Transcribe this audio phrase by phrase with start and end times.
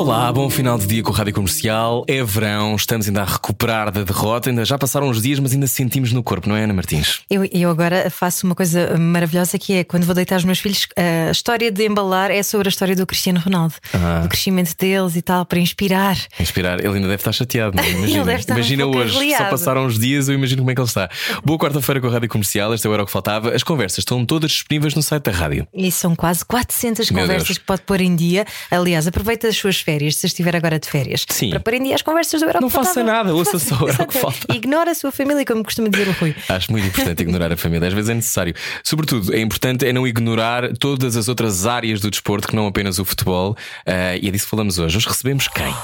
[0.00, 2.06] Olá, bom final de dia com a Rádio Comercial.
[2.08, 4.48] É verão, estamos ainda a recuperar da derrota.
[4.48, 7.20] Ainda já passaram uns dias, mas ainda sentimos no corpo, não é, Ana Martins?
[7.28, 10.88] Eu, eu agora faço uma coisa maravilhosa que é quando vou deitar os meus filhos,
[10.96, 14.20] a história de embalar é sobre a história do Cristiano Ronaldo, Ah.
[14.22, 16.16] do crescimento deles e tal, para inspirar.
[16.40, 17.90] Inspirar, ele ainda deve estar chateado, não é?
[17.92, 20.80] Imagina, estar um imagina pouco hoje, só passaram uns dias, eu imagino como é que
[20.80, 21.10] ele está.
[21.44, 23.50] Boa quarta-feira com a Rádio Comercial, este é o Era o que Faltava.
[23.54, 25.68] As conversas estão todas disponíveis no site da rádio.
[25.74, 27.58] E são quase 400 Meu conversas Deus.
[27.58, 28.46] que pode pôr em dia.
[28.70, 31.58] Aliás, aproveita as suas férias, se estiver agora de férias, Sim.
[31.60, 34.18] para dia as conversas do o Não que faça nada, ouça só, o que Exato.
[34.18, 34.54] falta.
[34.54, 36.34] Ignora a sua família, como costuma dizer o Rui.
[36.48, 38.54] Acho muito importante ignorar a família, às vezes é necessário.
[38.84, 42.98] Sobretudo, é importante é não ignorar todas as outras áreas do desporto que não apenas
[42.98, 43.56] o futebol.
[43.86, 44.96] Ah, e é disso que falamos hoje.
[44.96, 45.74] Hoje recebemos quem?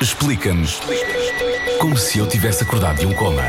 [0.00, 0.80] Explica-nos
[1.80, 3.42] como se eu tivesse acordado de um coma.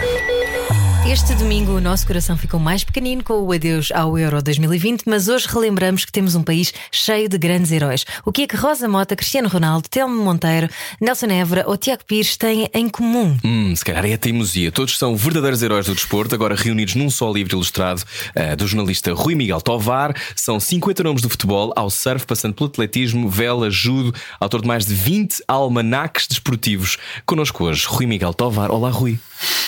[1.07, 5.27] Este domingo o nosso coração ficou mais pequenino com o adeus ao Euro 2020, mas
[5.27, 8.03] hoje relembramos que temos um país cheio de grandes heróis.
[8.25, 10.67] O que é que Rosa Mota, Cristiano Ronaldo, Telmo Monteiro,
[10.99, 13.37] Nelson Évora ou Tiago Pires têm em comum?
[13.45, 14.71] Hum, se calhar é a teimosia.
[14.71, 18.01] Todos são verdadeiros heróis do desporto, agora reunidos num só livro ilustrado
[18.35, 20.11] ah, do jornalista Rui Miguel Tovar.
[20.35, 24.87] São 50 nomes do futebol, ao surf, passando pelo atletismo, vela, judo, autor de mais
[24.87, 26.97] de 20 almanaques desportivos.
[27.27, 28.71] Connosco hoje, Rui Miguel Tovar.
[28.71, 29.19] Olá, Rui.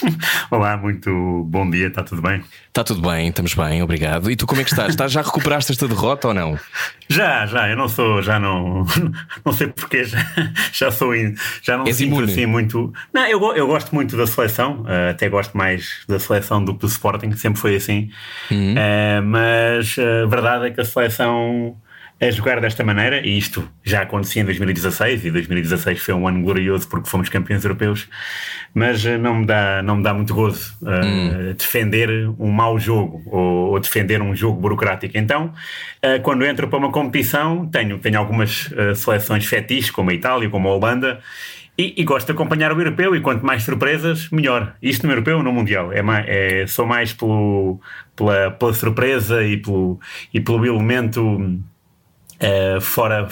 [0.50, 2.44] Olá, muito bom dia, está tudo bem?
[2.68, 4.30] Está tudo bem, estamos bem, obrigado.
[4.30, 4.90] E tu como é que estás?
[4.90, 6.60] estás já recuperaste esta derrota ou não?
[7.10, 8.86] Já, já, eu não sou, já não,
[9.46, 10.18] não sei porque já,
[10.72, 11.14] já sou,
[11.62, 12.32] já não És sinto imune.
[12.32, 12.94] assim muito.
[13.14, 16.80] Não, eu, eu gosto muito da seleção, eh, até gosto mais da seleção do que
[16.82, 18.10] do Sporting, sempre foi assim.
[18.52, 18.76] Uhum.
[18.78, 21.78] Eh, mas a verdade é que a seleção
[22.20, 26.42] a jogar desta maneira, e isto já acontecia em 2016, e 2016 foi um ano
[26.42, 28.08] glorioso porque fomos campeões europeus,
[28.74, 33.22] mas eh, não me dá, não me dá muito gozo eh, defender um mau jogo
[33.28, 35.16] ou, ou defender um jogo burocrático.
[35.16, 35.54] Então,
[36.02, 40.50] eh, quando entro para uma competição, tenho, tenho algumas eh, seleções fetiches, como a Itália,
[40.50, 41.20] como a Holanda,
[41.78, 44.76] e, e gosto de acompanhar o europeu, e quanto mais surpresas, melhor.
[44.82, 45.94] Isto no europeu ou no mundial.
[45.94, 47.80] É mais, é, sou mais pelo,
[48.16, 50.00] pela, pela surpresa e pelo,
[50.34, 51.62] e pelo elemento
[52.40, 53.28] eh, fora,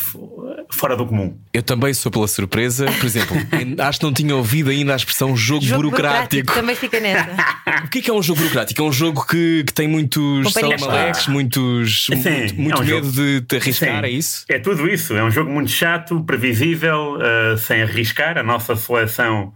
[0.72, 1.38] fora do comum.
[1.54, 2.86] Eu também sou pela surpresa.
[2.86, 3.38] Por exemplo,
[3.80, 6.54] acho que não tinha ouvido ainda a expressão jogo, Jogo burocrático.
[6.54, 7.36] Também fica nessa.
[7.86, 8.82] O que é que é um jogo burocrático?
[8.82, 11.32] É um jogo que, que tem muitos salamaleques, está.
[11.32, 13.12] muitos, Sim, muito, muito é um medo jogo.
[13.12, 14.46] de te arriscar, Sim, é isso?
[14.50, 15.14] É tudo isso.
[15.16, 18.38] É um jogo muito chato, previsível, eh, sem arriscar.
[18.38, 19.54] A nossa seleção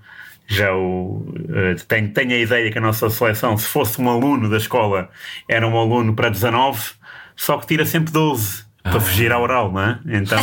[0.48, 1.26] já o,
[1.88, 5.10] tem, tem a ideia que a nossa seleção, se fosse um aluno da escola,
[5.48, 6.92] era um aluno para 19,
[7.36, 8.69] só que tira sempre 12.
[8.92, 10.00] Para fugir à oral, não é?
[10.08, 10.40] Então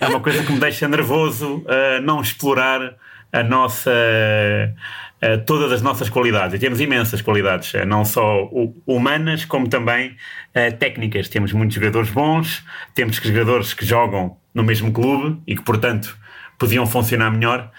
[0.00, 2.94] é uma coisa que me deixa nervoso eh, não explorar
[3.32, 3.90] a nossa
[5.20, 6.54] eh, todas as nossas qualidades.
[6.54, 10.14] E temos imensas qualidades, eh, não só hu- humanas, como também
[10.54, 11.28] eh, técnicas.
[11.28, 12.62] Temos muitos jogadores bons,
[12.94, 16.16] temos jogadores que jogam no mesmo clube e que, portanto,
[16.58, 17.70] podiam funcionar melhor.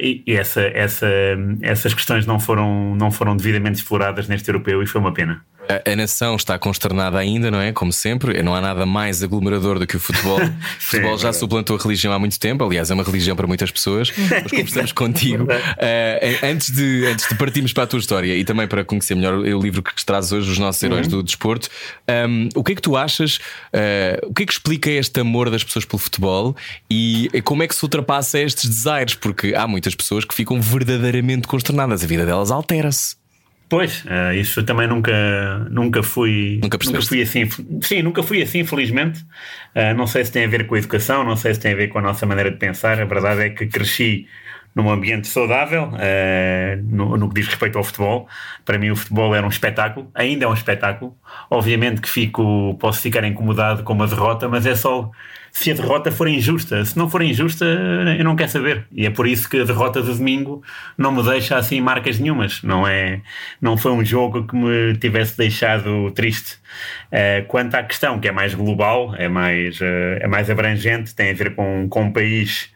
[0.00, 1.06] E e essa, essa,
[1.60, 5.44] essas questões não foram, não foram devidamente exploradas neste europeu e foi uma pena.
[5.68, 7.72] A, a nação está consternada ainda, não é?
[7.72, 10.38] Como sempre, não há nada mais aglomerador do que o futebol.
[10.42, 13.70] o futebol já suplantou a religião há muito tempo, aliás, é uma religião para muitas
[13.70, 14.12] pessoas.
[14.16, 15.46] Mas conversamos contigo.
[15.78, 19.34] Eh, antes, de, antes de partirmos para a tua história e também para conhecer melhor
[19.34, 21.68] o livro que trazes hoje, Os Nossos Heróis do Desporto,
[22.28, 23.38] um, o que é que tu achas?
[23.72, 26.56] eh, o que é que explica este amor das pessoas pelo futebol
[26.90, 29.14] e como é que se ultrapassa estes desaires?
[29.14, 33.23] Porque há muitas pessoas que ficam verdadeiramente consternadas, a vida delas altera-se.
[33.74, 35.12] Pois, eh, isso também nunca,
[35.68, 36.60] nunca fui.
[36.62, 37.08] Nunca percebeste?
[37.08, 37.80] fui assim.
[37.82, 39.26] Sim, nunca fui assim, felizmente.
[39.74, 41.74] Eh, não sei se tem a ver com a educação, não sei se tem a
[41.74, 43.00] ver com a nossa maneira de pensar.
[43.00, 44.28] A verdade é que cresci
[44.76, 48.28] num ambiente saudável, eh, no, no que diz respeito ao futebol.
[48.64, 51.18] Para mim, o futebol era um espetáculo, ainda é um espetáculo.
[51.50, 55.10] Obviamente que fico, posso ficar incomodado com uma derrota, mas é só
[55.54, 56.84] se a derrota for injusta.
[56.84, 58.86] Se não for injusta, eu não quero saber.
[58.92, 60.62] E é por isso que a derrota de domingo
[60.98, 62.60] não me deixa assim marcas nenhumas.
[62.64, 63.20] Não, é,
[63.62, 66.58] não foi um jogo que me tivesse deixado triste.
[67.10, 71.30] Eh, quanto à questão, que é mais global, é mais, eh, é mais abrangente, tem
[71.30, 72.68] a ver com, com um país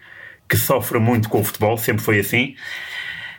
[0.48, 2.54] que sofre muito com o futebol, sempre foi assim.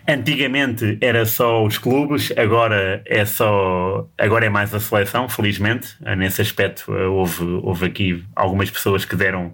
[0.09, 5.95] Antigamente era só os clubes, agora é só agora é mais a seleção, felizmente.
[6.03, 9.53] Eh, Nesse aspecto eh, houve, houve aqui algumas pessoas que deram,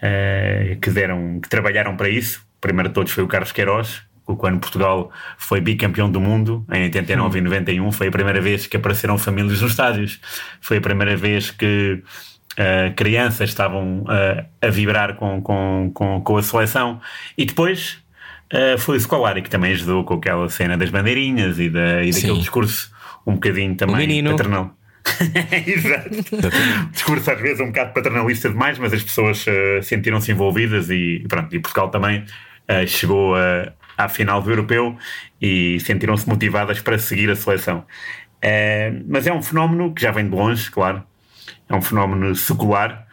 [0.00, 2.46] eh, que deram, que trabalharam para isso.
[2.58, 4.02] O primeiro de todos foi o Carlos Queiroz,
[4.36, 8.76] quando Portugal foi bicampeão do mundo, em 89 e 91, foi a primeira vez que
[8.76, 10.20] apareceram famílias nos estádios.
[10.60, 12.02] Foi a primeira vez que
[12.52, 17.00] uh, crianças estavam uh, a vibrar com, com, com, com, a seleção.
[17.36, 17.98] E depois
[18.52, 22.10] uh, foi o Scolari, que também ajudou com aquela cena das bandeirinhas e, da, e
[22.10, 22.90] daquele discurso
[23.26, 24.74] um bocadinho também paternal.
[25.66, 26.10] Exato.
[26.92, 31.54] Discurso às vezes um bocado paternalista demais, mas as pessoas uh, sentiram-se envolvidas e pronto,
[31.54, 34.96] e Portugal também uh, chegou a, à final do europeu
[35.40, 37.84] e sentiram-se motivadas para seguir a seleção.
[38.44, 41.02] Uh, mas é um fenómeno que já vem de longe, claro,
[41.68, 43.06] é um fenómeno secular.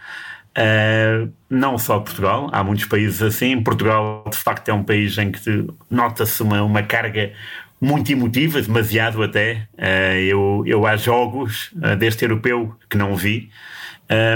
[0.57, 3.62] Uh, não só Portugal, há muitos países assim.
[3.62, 7.34] Portugal, de facto, é um país em que nota-se uma, uma carga
[7.80, 9.68] muito emotiva, demasiado até.
[9.74, 13.50] Uh, eu, eu há jogos uh, deste europeu que não vi,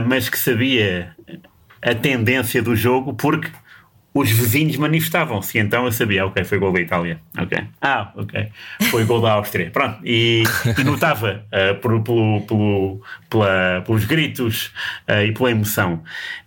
[0.07, 1.15] mas que sabia
[1.79, 3.51] a tendência do jogo porque
[4.13, 5.59] os vizinhos manifestavam-se.
[5.59, 7.19] Então eu sabia, ok, foi gol da Itália.
[7.37, 7.57] Ok.
[7.81, 8.47] Ah, ok.
[8.89, 9.69] Foi gol da Áustria.
[9.71, 9.99] Pronto.
[10.03, 10.43] E,
[10.77, 14.71] e notava uh, por, pelo, pelo, pela, pelos gritos
[15.07, 16.03] uh, e pela emoção.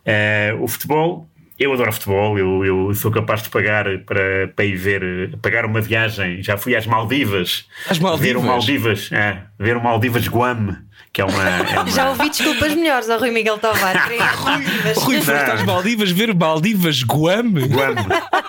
[0.06, 1.28] Uh, o futebol.
[1.58, 5.80] Eu adoro futebol, eu, eu sou capaz de pagar para, para ir ver, pagar uma
[5.80, 6.42] viagem.
[6.42, 7.68] Já fui às Maldivas.
[7.88, 8.26] Às Maldivas?
[8.26, 10.78] Ver o Maldivas, é, ver o Maldivas Guam
[11.12, 11.90] que é uma, é uma...
[11.90, 13.94] Já ouvi desculpas melhores ao Rui Miguel Tovar.
[14.96, 17.52] Rui, foste às Maldivas ver Maldivas Guam?
[17.52, 17.94] Guam.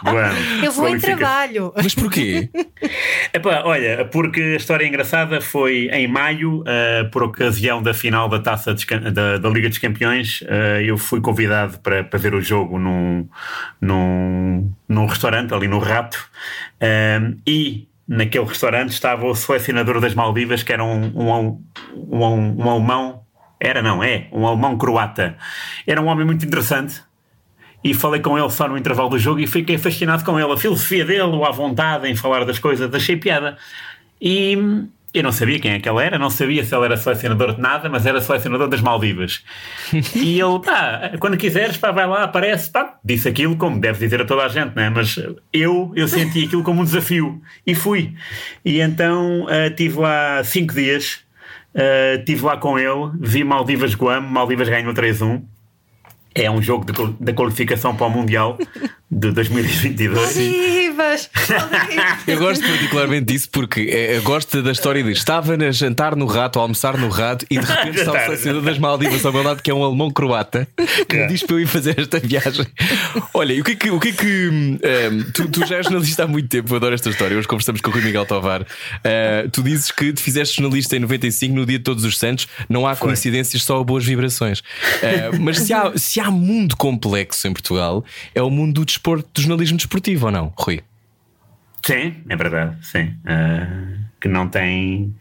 [0.03, 0.63] Guam.
[0.63, 1.73] Eu vou em trabalho.
[1.75, 2.49] Mas porquê?
[3.33, 8.39] Epá, olha, porque a história engraçada foi em maio, uh, por ocasião da final da
[8.39, 12.79] taça da, da, Liga dos Campeões, uh, eu fui convidado para, para ver o jogo
[12.79, 13.27] num,
[13.81, 16.29] num, num restaurante ali no Rato
[16.81, 21.63] uh, e naquele restaurante estava o selecionador das Maldivas, que era um, um,
[21.95, 23.23] um, um alemão,
[23.59, 25.37] era não, é, um alemão croata.
[25.87, 27.01] Era um homem muito interessante
[27.83, 30.57] e falei com ele só no intervalo do jogo e fiquei fascinado com ele, a
[30.57, 33.57] filosofia dele, a vontade em falar das coisas, achei piada.
[34.21, 34.57] E
[35.13, 37.61] eu não sabia quem é que ele era, não sabia se ele era selecionador de
[37.61, 39.43] nada, mas era selecionador das Maldivas.
[40.15, 44.21] e ele, pá, quando quiseres, pá, vai lá, aparece, pá, disse aquilo como deve dizer
[44.21, 44.89] a toda a gente, né?
[44.89, 45.15] Mas
[45.53, 48.13] eu, eu senti aquilo como um desafio e fui.
[48.65, 51.19] E então uh, tive lá cinco dias,
[51.75, 55.43] uh, estive lá com ele, vi Maldivas Guam, Maldivas ganhou 3-1.
[56.35, 56.85] É um jogo
[57.19, 58.57] da qualificação para o Mundial
[59.11, 60.82] de 2022.
[60.93, 61.29] Maldivas!
[62.27, 66.25] eu gosto particularmente disso porque é, eu gosto da história de estava a jantar no
[66.25, 69.43] rato, a almoçar no rato e de repente está o selecionador das Maldivas ao meu
[69.43, 70.67] lado, que é um alemão croata,
[71.07, 72.65] que me diz para eu ir fazer esta viagem.
[73.33, 73.91] Olha, o que é que.
[73.91, 74.77] O que, é que um,
[75.33, 77.37] tu, tu, já és jornalista há muito tempo, eu adoro esta história.
[77.37, 78.61] Hoje conversamos com o Rui Miguel Tovar.
[78.61, 82.47] Uh, tu dizes que te fizeste jornalista em 95, no dia de Todos os Santos.
[82.69, 83.09] Não há Foi.
[83.09, 84.59] coincidências, só boas vibrações.
[84.59, 88.03] Uh, mas se há, se há mundo complexo em Portugal,
[88.33, 90.81] é o mundo do desporto, do jornalismo desportivo, ou não, Rui?
[91.85, 93.13] Sim, é verdade, sim.
[93.25, 95.13] Uh, que não tem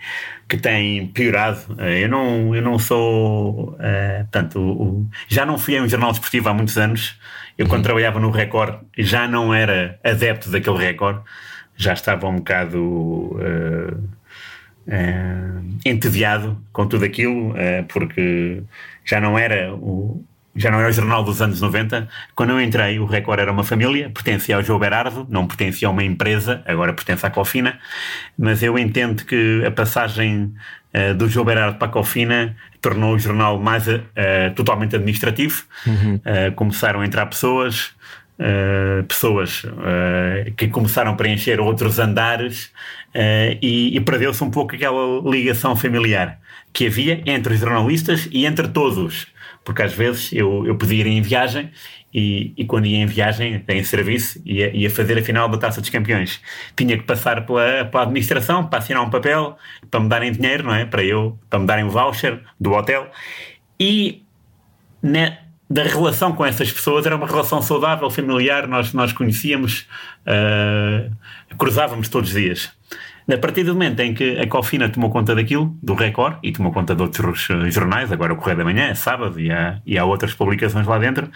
[0.49, 1.59] que tem piorado.
[1.75, 5.88] Uh, eu não eu não sou uh, portanto, o, o, já não fui a um
[5.88, 7.19] jornal desportivo há muitos anos.
[7.59, 7.85] Eu quando uhum.
[7.85, 11.23] trabalhava no Record já não era adepto daquele Record,
[11.76, 14.09] já estava um bocado uh,
[15.85, 17.55] entediado com tudo aquilo,
[17.88, 18.62] porque
[19.05, 22.08] já não era o, já não é o jornal dos anos 90.
[22.34, 25.90] Quando eu entrei, o Record era uma família, pertencia ao João Berardo, não pertencia a
[25.90, 27.78] uma empresa, agora pertence à Cofina,
[28.38, 30.52] mas eu entendo que a passagem
[30.94, 34.00] uh, do João Berardo para a Cofina tornou o jornal mais uh,
[34.54, 35.64] totalmente administrativo.
[35.87, 36.16] Uhum.
[36.16, 37.90] Uh, começaram a entrar pessoas,
[39.06, 39.64] pessoas
[40.56, 42.73] que começaram a preencher outros andares
[43.61, 46.40] e, e perdeu-se um pouco aquela ligação familiar
[46.73, 49.28] que havia entre os jornalistas e entre todos
[49.64, 51.71] porque às vezes eu, eu podia ir em viagem
[52.12, 55.81] e, e quando ia em viagem, em serviço, ia, ia fazer a final da Taça
[55.81, 56.40] dos Campeões.
[56.76, 59.57] Tinha que passar pela, pela administração para assinar um papel,
[59.90, 60.85] para me darem dinheiro, não é?
[60.85, 63.11] Para eu, para me darem um voucher do hotel.
[63.81, 64.23] E
[65.02, 65.38] né,
[65.71, 69.87] da relação com essas pessoas era uma relação saudável, familiar, nós, nós conhecíamos,
[70.26, 72.71] uh, cruzávamos todos os dias.
[73.31, 76.73] A partir do momento em que a Cofina tomou conta daquilo, do Record, e tomou
[76.73, 79.97] conta de outros eh, jornais, agora o Correio da Manhã, é sábado, e há, e
[79.97, 81.31] há outras publicações lá dentro,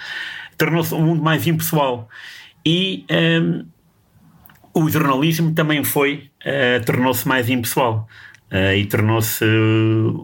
[0.59, 2.09] tornou-se um mundo mais impessoal.
[2.65, 3.67] E um, ehm,
[4.75, 8.09] o jornalismo também foi, uh, tornou-se mais impessoal.
[8.53, 9.45] Uh, e tornou-se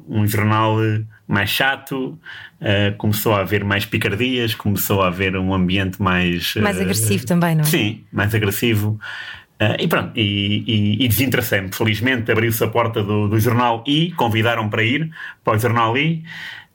[0.09, 0.77] um jornal
[1.27, 2.19] mais chato,
[2.61, 6.55] uh, começou a haver mais picardias, começou a haver um ambiente mais.
[6.57, 7.65] Mais agressivo também, não é?
[7.65, 9.01] Sim, mais agressivo.
[9.63, 11.69] Uh, e pronto, e, e, e desinteressei-me.
[11.73, 15.11] Felizmente abriu-se a porta do, do, jornal I, convidaram para ir
[15.45, 16.25] para o jornal I.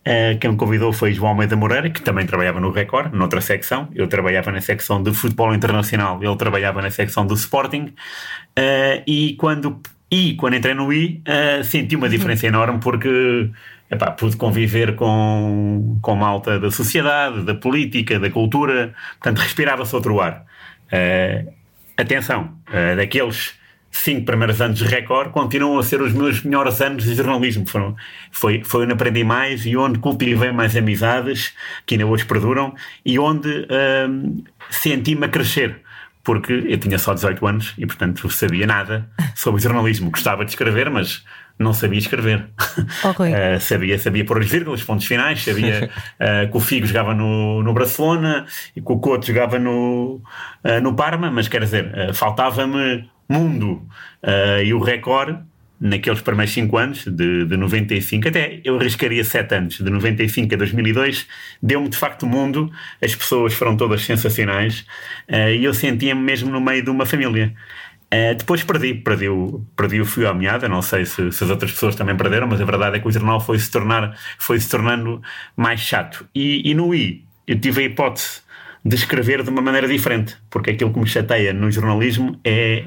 [0.08, 3.90] Uh, quem me convidou foi João Almeida Moreira, que também trabalhava no Record, noutra secção.
[3.94, 7.94] Eu trabalhava na secção de futebol internacional, ele trabalhava na secção do Sporting.
[8.58, 13.50] Uh, e, quando, e quando entrei no I, uh, senti uma diferença enorme porque
[13.92, 20.22] epá, pude conviver com, com malta da sociedade, da política, da cultura, portanto respirava-se outro
[20.22, 20.46] ar.
[20.88, 21.57] Uh,
[21.98, 23.56] atenção, uh, daqueles
[23.92, 27.68] cinco primeiros anos de Record continuam a ser os meus melhores anos de jornalismo.
[27.68, 27.96] Foram,
[28.32, 31.54] foi, foi onde aprendi mais e onde cultivei mais amizades
[31.86, 32.76] que ainda hoje perduram
[33.06, 35.82] e onde uh, senti-me a crescer
[36.28, 40.12] porque eu tinha só 18 anos e, portanto, sabia nada sobre jornalismo.
[40.12, 41.24] Gostava de escrever, mas
[41.60, 42.48] não sabia escrever.
[43.04, 43.34] Okay.
[43.34, 47.64] Uh, sabia, sabia pôr as vírgulas, pontos finais, sabia uh, que o Figo jogava no,
[47.64, 48.46] no Barcelona
[48.76, 50.22] e que o Couto jogava no,
[50.64, 53.86] uh, no Parma, mas quer dizer, faltava-me mundo.
[54.64, 55.40] e o recorde
[55.80, 60.58] naqueles primeiros 5 anos, de, de 95, até eu arriscaria 7 anos, de 95 a
[60.58, 61.28] 2002,
[61.62, 62.72] deu-me de facto o mundo,
[63.02, 64.86] as pessoas foram todas sensacionais
[65.30, 67.54] uh, e eu sentia-me mesmo no meio de uma família.
[68.14, 71.50] Uh, depois perdi, perdi o, perdi o fio à meada, não sei se, se, as
[71.50, 74.58] outras pessoas também perderam, mas a verdade é que o jornal foi se, tornar, foi
[74.60, 75.22] se tornando
[75.58, 76.26] mais chato.
[76.34, 78.42] E, e no I, eu tive a hipótese
[78.84, 82.86] de escrever de uma maneira diferente, porque aquilo que me chateia no jornalismo é,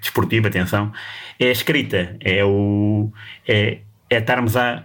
[0.00, 0.90] desportivo, atenção,
[1.38, 3.12] é a escrita, é, o,
[3.46, 4.84] é, é estarmos há,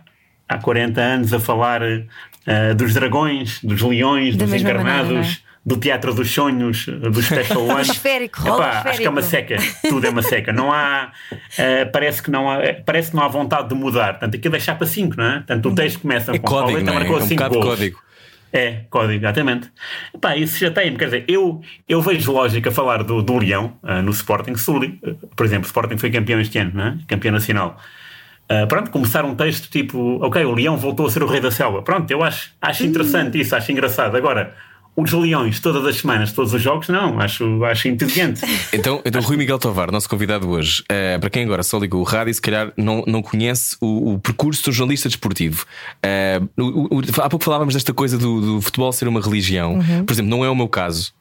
[0.50, 5.08] há 40 anos a falar uh, dos dragões, dos leões, da dos encarnados.
[5.08, 5.47] Maneira, é?
[5.68, 7.82] Do Teatro dos Sonhos, do Special One.
[7.82, 9.58] esférico, Epá, Acho que é uma seca,
[9.90, 10.54] tudo é uma seca.
[10.54, 14.14] Não há, uh, parece, que não há, parece que não há vontade de mudar.
[14.14, 15.34] Portanto, aquilo é chapa 5, não é?
[15.40, 16.96] Portanto, o texto começa é com código, não é?
[16.96, 17.66] marcou é um 5 gols.
[17.66, 18.00] código.
[18.54, 19.70] É, código, exatamente.
[20.16, 24.02] Epá, isso já tem, quer dizer, eu, eu vejo lógica falar do, do Leão uh,
[24.02, 24.56] no Sporting.
[24.56, 24.72] Se,
[25.36, 26.98] por exemplo, o Sporting foi campeão este ano, é?
[27.10, 27.78] campeão nacional.
[28.50, 31.52] Uh, pronto, começar um texto tipo, ok, o Leão voltou a ser o rei da
[31.52, 31.82] selva.
[31.82, 34.16] Pronto, eu acho, acho interessante isso, acho engraçado.
[34.16, 34.56] Agora,
[34.98, 38.42] os leões todas as semanas, todos os jogos, não, acho, acho inteligente.
[38.74, 42.04] Então, então Rui Miguel Tovar, nosso convidado hoje, uh, para quem agora só ligou o
[42.04, 45.66] rádio, se calhar não, não conhece o, o percurso do jornalista desportivo.
[46.04, 49.76] Uh, o, o, há pouco falávamos desta coisa do, do futebol ser uma religião.
[49.76, 50.06] Uhum.
[50.06, 51.14] Por exemplo, não é o meu caso.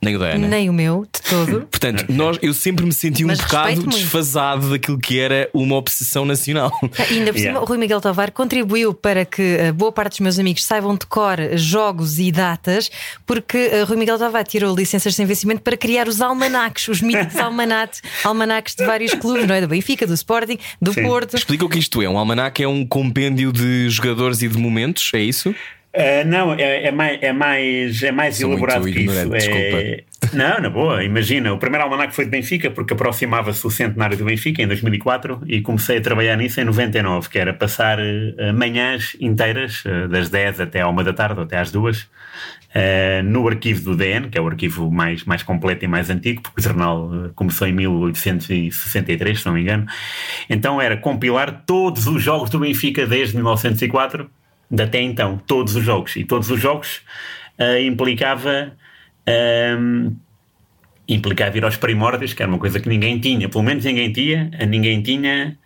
[0.00, 0.46] Nem o da Ana.
[0.46, 1.66] Nem o meu, de todo.
[1.70, 6.24] Portanto, nós, eu sempre me senti um Mas bocado desfasado daquilo que era uma obsessão
[6.24, 6.72] nacional.
[7.10, 10.20] E ainda por cima, o Rui Miguel Tovar contribuiu para que eh, boa parte dos
[10.20, 12.90] meus amigos saibam de cor jogos e datas,
[13.26, 17.34] porque uh, Rui Miguel Tovar tirou licenças sem vencimento para criar os almanacs, os míticos
[17.36, 19.60] almanacs, almanacs de vários clubes, não é?
[19.60, 21.02] Do Benfica, do Sporting, do Sim.
[21.02, 21.36] Porto.
[21.36, 22.08] Explica o que isto é.
[22.08, 25.52] Um almanac é um compêndio de jogadores e de momentos, é isso?
[25.94, 29.34] Uh, não, é, é, mais, é mais, é mais elaborado que isso.
[29.34, 30.04] É...
[30.34, 31.52] Não, na boa, imagina.
[31.52, 35.62] O primeiro almanac foi de Benfica, porque aproximava-se o centenário do Benfica em 2004 e
[35.62, 40.60] comecei a trabalhar nisso em 99, que era passar uh, manhãs inteiras, uh, das 10
[40.60, 42.06] até à 1 da tarde, até às 2,
[43.24, 46.60] no arquivo do DN, que é o arquivo mais, mais completo e mais antigo, porque
[46.60, 49.86] o jornal começou em 1863, se não me engano.
[50.50, 54.30] Então era compilar todos os jogos do Benfica desde 1904
[54.70, 56.16] de até então, todos os jogos.
[56.16, 57.02] E todos os jogos
[57.58, 58.72] uh, implicava.
[59.78, 60.16] Um,
[61.06, 64.50] implicava ir aos primórdios, que era uma coisa que ninguém tinha, pelo menos ninguém tinha,
[64.68, 65.56] ninguém tinha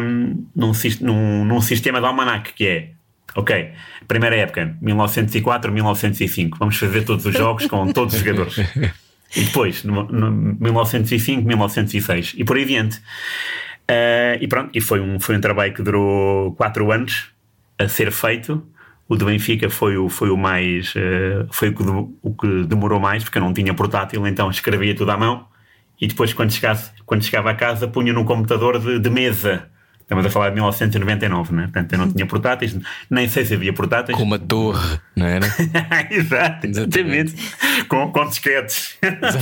[0.00, 2.88] um, num, num, num sistema de almanac, que é
[3.36, 3.72] Ok,
[4.06, 6.56] primeira época, 1904, 1905.
[6.56, 8.56] Vamos fazer todos os jogos com todos os jogadores.
[9.36, 12.98] E depois, no, no 1905, 1906 e por aí adiante.
[13.90, 17.33] Uh, e pronto, e foi um, foi um trabalho que durou 4 anos
[17.78, 18.66] a ser feito.
[19.08, 21.82] O do Benfica foi o, foi o mais uh, foi o que,
[22.22, 25.46] o que demorou mais, porque eu não tinha portátil, então escrevia tudo à mão
[26.00, 29.70] e depois, quando, chegasse, quando chegava a casa, punha num computador de, de mesa.
[30.04, 31.62] Estamos a falar de 1999, né?
[31.62, 32.76] Portanto, eu não tinha portáteis,
[33.08, 34.16] nem sei se havia portáteis.
[34.16, 35.46] Com uma torre, não era?
[36.12, 37.34] Exato, exatamente.
[37.88, 38.98] com, com disquetes.
[39.00, 39.38] Exato.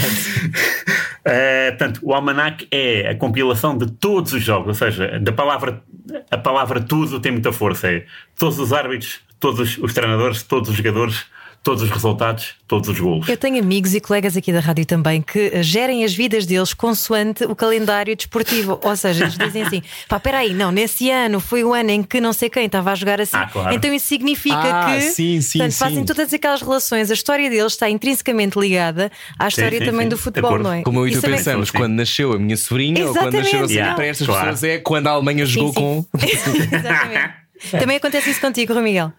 [1.27, 5.83] uh, portanto, o Almanac é a compilação de todos os jogos, ou seja, da palavra,
[6.31, 7.91] a palavra tudo tem muita força.
[7.91, 8.07] É
[8.39, 11.27] todos os árbitros, todos os treinadores, todos os jogadores
[11.63, 13.29] todos os resultados, todos os golos.
[13.29, 17.45] Eu tenho amigos e colegas aqui da rádio também que gerem as vidas deles consoante
[17.45, 18.81] o calendário desportivo.
[18.83, 22.21] Ou seja, eles dizem assim: pá, peraí, não, nesse ano foi o ano em que
[22.21, 23.37] não sei quem estava a jogar assim.
[23.37, 23.75] Ah, claro.
[23.75, 25.79] Então isso significa ah, que sim, sim, portanto, sim.
[25.79, 27.11] fazem todas aquelas relações.
[27.11, 30.83] A história deles está intrinsecamente ligada à história sim, sim, também do futebol, não é?
[30.83, 31.83] Como eu e tu pensamos, também...
[31.83, 34.51] quando nasceu a minha sobrinha Exatamente, ou quando nasceu a yeah, para estas claro.
[34.51, 36.05] pessoas é quando a Alemanha jogou com.
[36.21, 37.43] Exatamente.
[37.71, 39.13] Também acontece isso contigo, Rui Miguel.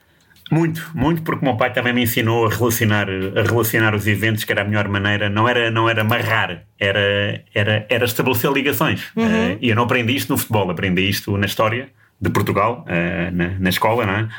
[0.53, 4.43] Muito, muito, porque o meu pai também me ensinou a relacionar, a relacionar os eventos,
[4.43, 9.12] que era a melhor maneira, não era, não era amarrar, era, era, era estabelecer ligações.
[9.15, 9.25] Uhum.
[9.25, 11.89] Uh, e eu não aprendi isto no futebol, aprendi isto na história,
[12.22, 12.86] de Portugal
[13.33, 14.29] na, na escola, não é?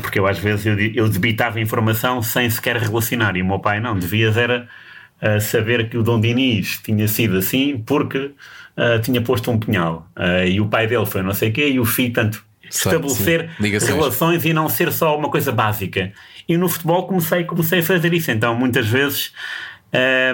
[0.00, 3.80] porque eu às vezes eu, eu debitava informação sem sequer relacionar e o meu pai
[3.80, 4.68] não, devias era
[5.20, 10.08] uh, saber que o Dom Dinis tinha sido assim porque uh, tinha posto um punhal
[10.16, 12.44] uh, e o pai dele foi não sei o quê e o filho tanto
[12.76, 13.50] estabelecer
[13.86, 16.12] relações e não ser só uma coisa básica.
[16.48, 18.30] E no futebol comecei, comecei a fazer isso.
[18.30, 19.32] Então muitas vezes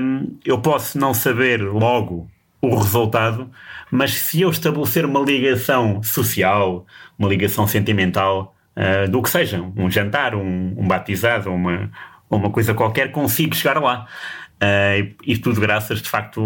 [0.01, 2.29] um, eu posso não saber logo
[2.61, 3.51] o resultado
[3.91, 6.85] mas se eu estabelecer uma ligação social
[7.19, 11.91] uma ligação sentimental uh, do que seja, um jantar, um, um batizado, uma,
[12.31, 14.07] uma coisa qualquer, consigo chegar lá.
[14.61, 16.45] Uh, e tudo graças, de facto,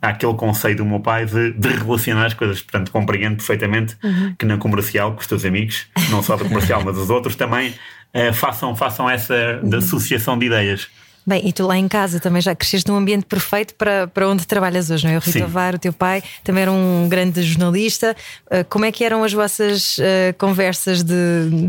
[0.00, 2.62] àquele conceito do meu pai de, de, relacionar as coisas.
[2.62, 4.34] Portanto, compreendo perfeitamente uhum.
[4.38, 7.74] que na comercial, com os teus amigos, não só da comercial, mas os outros também,
[8.14, 9.76] uh, façam, façam essa uhum.
[9.76, 10.88] associação de ideias.
[11.26, 14.46] Bem, e tu lá em casa também já cresceste num ambiente perfeito para, para onde
[14.46, 15.16] trabalhas hoje, não é?
[15.18, 18.16] O Rito Tovar, o teu pai, também era um grande jornalista.
[18.46, 20.02] Uh, como é que eram as vossas uh,
[20.38, 21.14] conversas de,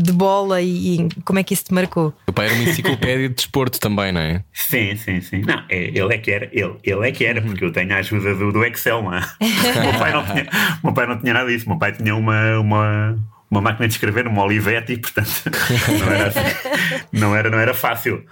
[0.02, 2.14] de bola e, e, como é que isso te marcou?
[2.26, 4.42] O pai era uma enciclopédia de desporto também, não é?
[4.52, 5.42] Sim, sim, sim.
[5.42, 7.98] Não, é, ele é que era, ele, ele é que era, porque eu tenho a
[7.98, 9.20] ajuda do, do Excel, não é?
[9.20, 10.48] o, meu pai não tinha,
[10.82, 13.18] o meu pai não tinha nada disso, o meu pai tinha uma, uma,
[13.50, 15.30] uma máquina de escrever, uma Olivetti, portanto
[16.00, 18.24] não era, assim, não era, não era fácil.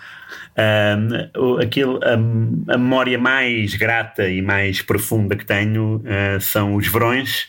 [0.60, 6.86] Um, aquilo, a, a, memória mais grata e mais profunda que tenho uh, são os
[6.86, 7.48] verões.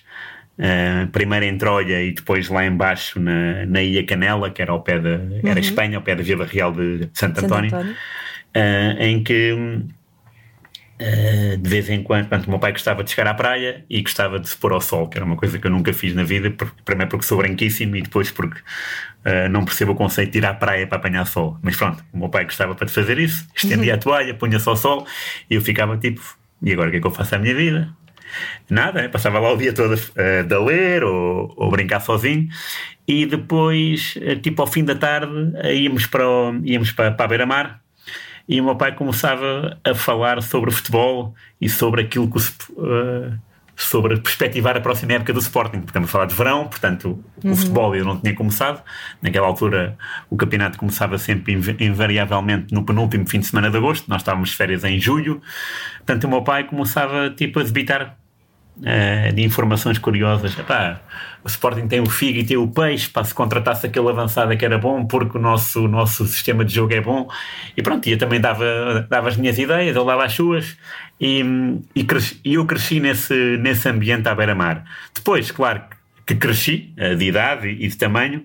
[0.57, 4.81] Uh, primeiro em Trolha e depois lá embaixo na, na Ilha Canela, que era ao
[4.81, 5.57] pé da era uhum.
[5.57, 7.93] Espanha, ao pé da Vila Real de Santo, Santo António, António.
[8.55, 9.81] Uh, em que
[11.01, 14.03] Uh, de vez em quando, portanto, o meu pai gostava de chegar à praia e
[14.03, 16.23] gostava de se pôr ao sol, que era uma coisa que eu nunca fiz na
[16.23, 16.53] vida,
[16.85, 20.53] primeiro porque sou branquíssimo e depois porque uh, não percebo o conceito de ir à
[20.53, 21.57] praia para apanhar sol.
[21.63, 23.97] Mas pronto, o meu pai gostava para fazer isso, estendia uhum.
[23.97, 25.07] a toalha, punha-se ao sol
[25.49, 26.21] e eu ficava tipo,
[26.61, 27.89] e agora o que é que eu faço à minha vida?
[28.69, 29.07] Nada, né?
[29.07, 32.47] passava lá o dia todo uh, de ler ou, ou, brincar sozinho
[33.07, 35.33] e depois, tipo ao fim da tarde,
[35.73, 37.81] íamos para, o, íamos para, para a beira-mar
[38.51, 42.41] e o meu pai começava a falar sobre futebol e sobre aquilo que o,
[42.81, 43.39] uh,
[43.77, 47.53] sobre perspectivar a próxima época do Sporting, porque estamos a falar de verão, portanto uhum.
[47.53, 48.83] o futebol eu não tinha começado,
[49.21, 49.97] naquela altura
[50.29, 54.57] o campeonato começava sempre invariavelmente no penúltimo fim de semana de agosto, nós estávamos de
[54.57, 55.41] férias em julho,
[55.99, 58.17] portanto o meu pai começava tipo a debitar
[58.77, 61.01] uh, de informações curiosas, Epá,
[61.43, 64.63] o Sporting tem o Figo e tem o Peixe, para se contratasse aquele avançado que
[64.63, 67.27] era bom, porque o nosso, o nosso sistema de jogo é bom.
[67.75, 70.77] E pronto, eu também dava, dava as minhas ideias, ele dava as suas,
[71.19, 71.43] e,
[71.95, 74.83] e, cresci, e eu cresci nesse, nesse ambiente à beira-mar.
[75.13, 75.81] Depois, claro,
[76.25, 78.43] que cresci uh, de idade e de tamanho,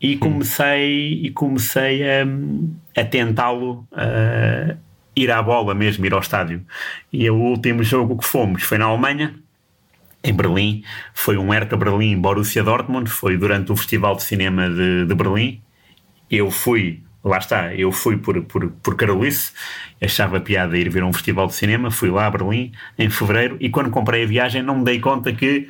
[0.00, 3.86] e comecei, e comecei a, a tentá-lo.
[3.92, 6.64] Uh, ir à bola mesmo, ir ao estádio.
[7.12, 9.34] E o último jogo que fomos foi na Alemanha,
[10.22, 10.82] em Berlim.
[11.14, 15.60] Foi um Hertha Berlim Borussia Dortmund, foi durante o Festival de Cinema de, de Berlim.
[16.30, 19.52] Eu fui, lá está, eu fui por, por, por Carolice,
[20.02, 23.70] achava piada ir ver um festival de cinema, fui lá a Berlim em fevereiro e
[23.70, 25.68] quando comprei a viagem não me dei conta que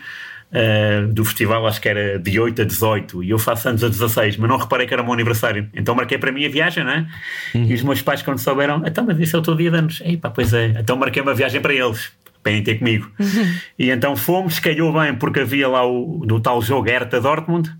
[0.50, 3.88] Uh, do festival, acho que era de 8 a 18 e eu faço anos a
[3.88, 5.68] 16, mas não reparei que era o meu aniversário.
[5.74, 7.06] Então marquei para mim a viagem, né?
[7.54, 7.66] Uhum.
[7.66, 10.02] E os meus pais, quando souberam, então, mas isso é o teu dia de anos.
[10.34, 10.68] Pois é.
[10.80, 12.10] Então marquei uma viagem para eles
[12.44, 13.10] vêm ter comigo.
[13.18, 13.54] Uhum.
[13.78, 17.70] E então fomos, calhou bem porque havia lá o do tal jogo Hertha Dortmund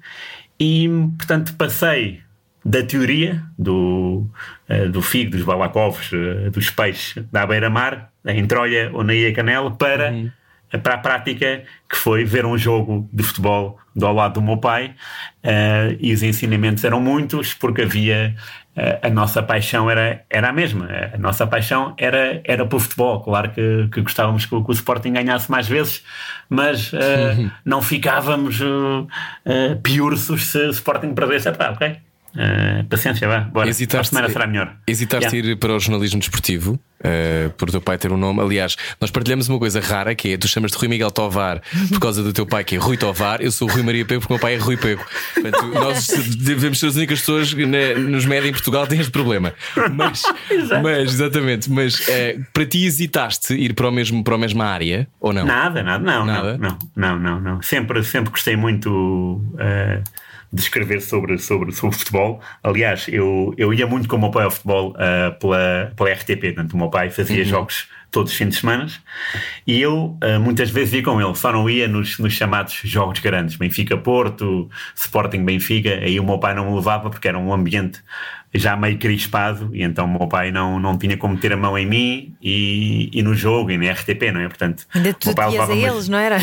[0.61, 2.21] e portanto passei
[2.65, 4.27] da teoria do,
[4.69, 9.33] uh, do figo, dos balakovs, uh, dos peixes da beira-mar, em Troia ou na Ilha
[9.33, 10.31] Canela, para, uhum.
[10.83, 14.95] para a prática que foi ver um jogo de futebol do lado do meu pai
[15.45, 18.37] uh, e os ensinamentos eram muitos porque havia
[19.03, 20.89] a nossa paixão era, era a mesma.
[21.15, 23.21] A nossa paixão era, era para o futebol.
[23.21, 26.05] Claro que, que gostávamos que, que, o Sporting ganhasse mais vezes,
[26.49, 29.07] mas uh, não ficávamos uh,
[29.47, 31.49] uh, piursos se o Sporting perdesse.
[31.49, 32.08] Epá, ok.
[32.35, 33.69] Uh, paciência, vá, bora.
[33.69, 34.77] Hesitaste, a semana será melhor.
[34.87, 35.53] Hesitaste yeah.
[35.53, 36.79] ir para o jornalismo desportivo?
[36.99, 38.41] Uh, por teu pai ter um nome.
[38.41, 42.01] Aliás, nós partilhamos uma coisa rara que é tu chamas de Rui Miguel Tovar por
[42.01, 44.37] causa do teu pai, que é Rui Tovar, eu sou Rui Maria Pego porque o
[44.37, 45.05] meu pai é Rui Pego.
[45.35, 49.55] Portanto, nós devemos ser as únicas pessoas que nos média em Portugal têm este problema.
[49.95, 50.23] Mas,
[50.83, 55.09] mas exatamente, mas uh, para ti hesitaste ir para, o mesmo, para a mesma área
[55.21, 55.47] ou não?
[55.47, 56.59] Nada, nada, não, nada?
[56.59, 58.91] não, não, não, não, Sempre, sempre gostei muito.
[59.55, 60.03] Uh,
[60.53, 62.41] de escrever sobre, sobre, sobre futebol.
[62.63, 66.55] Aliás, eu, eu ia muito com o meu pai ao futebol uh, pela, pela RTP.
[66.55, 67.45] Portanto, o meu pai fazia uhum.
[67.45, 68.87] jogos todos os fins de semana.
[69.67, 73.21] E eu uh, muitas vezes ia com ele, só não ia nos, nos chamados jogos
[73.21, 75.91] grandes, Benfica-Porto, Sporting-Benfica.
[75.91, 78.03] Aí o meu pai não me levava porque era um ambiente
[78.55, 81.77] já meio crispado e então o meu pai não, não tinha como ter a mão
[81.77, 84.49] em mim e, e no jogo e na RTP, não é?
[84.49, 86.39] Portanto, ainda tu ias a eles, não era?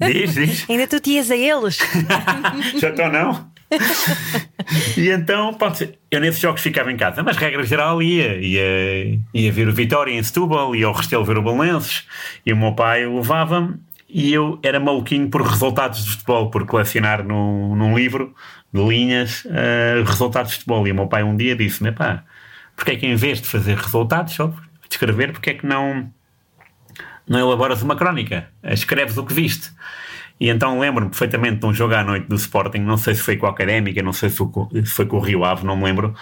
[0.00, 0.66] Diz, diz.
[0.68, 1.78] Ainda tu ias a eles.
[2.78, 3.51] já estou não?
[4.96, 9.52] e então, pode eu nesses jogos ficava em casa, mas regra geral ia, ia, ia
[9.52, 12.06] ver o Vitória em Setúbal, ia ao Restelo ver o Belenenses
[12.44, 17.24] e o meu pai levava-me e eu era maluquinho por resultados de futebol, por colecionar
[17.24, 18.34] num, num livro
[18.72, 20.86] de linhas uh, resultados de futebol.
[20.86, 22.22] E o meu pai um dia disse-me: pá,
[22.76, 24.52] porque é que em vez de fazer resultados, só
[24.86, 26.12] descrever, porque é que não,
[27.26, 28.48] não elaboras uma crónica?
[28.62, 29.70] Escreves o que viste.
[30.42, 33.36] E então lembro-me perfeitamente de um jogo à noite do Sporting, não sei se foi
[33.36, 34.38] com a Académica, não sei se
[34.86, 36.16] foi com o Rio Ave, não me lembro.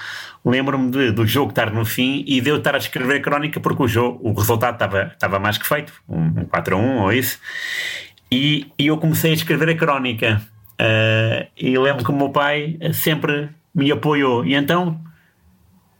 [0.45, 3.83] Lembro-me do jogo estar no fim e de eu estar a escrever a crónica porque
[3.83, 7.13] o jogo, o resultado estava, estava mais que feito, um, um 4 a 1 ou
[7.15, 7.39] isso.
[8.31, 10.43] E, e eu comecei a escrever a crónica.
[10.79, 14.45] Uh, e lembro que o meu pai sempre me apoiou.
[14.45, 15.01] E então,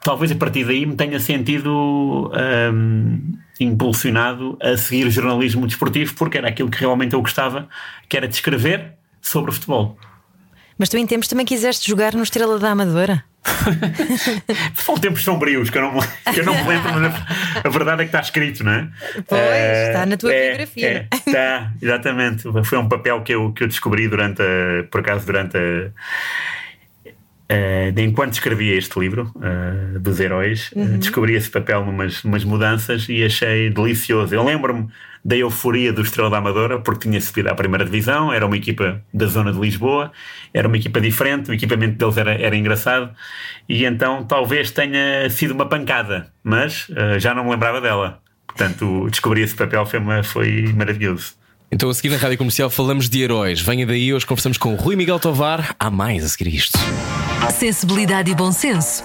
[0.03, 2.31] talvez a partir daí me tenha sentido
[2.71, 3.33] um,
[3.65, 7.69] impulsionado a seguir jornalismo desportivo, porque era aquilo que realmente eu gostava,
[8.09, 9.99] que era de escrever sobre o futebol.
[10.79, 13.23] Mas tu em tempos também quiseste jogar no Estrela da Amadora?
[14.75, 16.01] São tempos sombrios que eu não,
[16.33, 17.15] que eu não me lembro, mas
[17.65, 18.89] a, verdade é que está escrito, não é?
[19.27, 21.09] Pois, uh, está na tua é, biografia.
[21.11, 22.45] É, está, exatamente.
[22.65, 25.91] Foi um papel que eu, que eu descobri durante a, por acaso, durante a.
[27.51, 30.99] Uh, de enquanto escrevia este livro uh, dos heróis, uhum.
[30.99, 34.33] descobri esse papel numas, numas mudanças e achei delicioso.
[34.33, 34.87] Eu lembro-me
[35.25, 39.03] da euforia do Estrela da Amadora, porque tinha subido à primeira divisão, era uma equipa
[39.13, 40.13] da zona de Lisboa,
[40.55, 43.11] era uma equipa diferente, o equipamento deles era, era engraçado,
[43.69, 48.21] e então talvez tenha sido uma pancada, mas uh, já não me lembrava dela.
[48.47, 51.35] Portanto, descobrir esse papel foi, uma, foi maravilhoso.
[51.73, 53.61] Então, a seguir na rádio comercial, falamos de heróis.
[53.61, 55.75] Venha daí, hoje conversamos com Rui Miguel Tovar.
[55.79, 56.79] Há mais a seguir isto.
[57.49, 59.05] Sensibilidade e bom senso.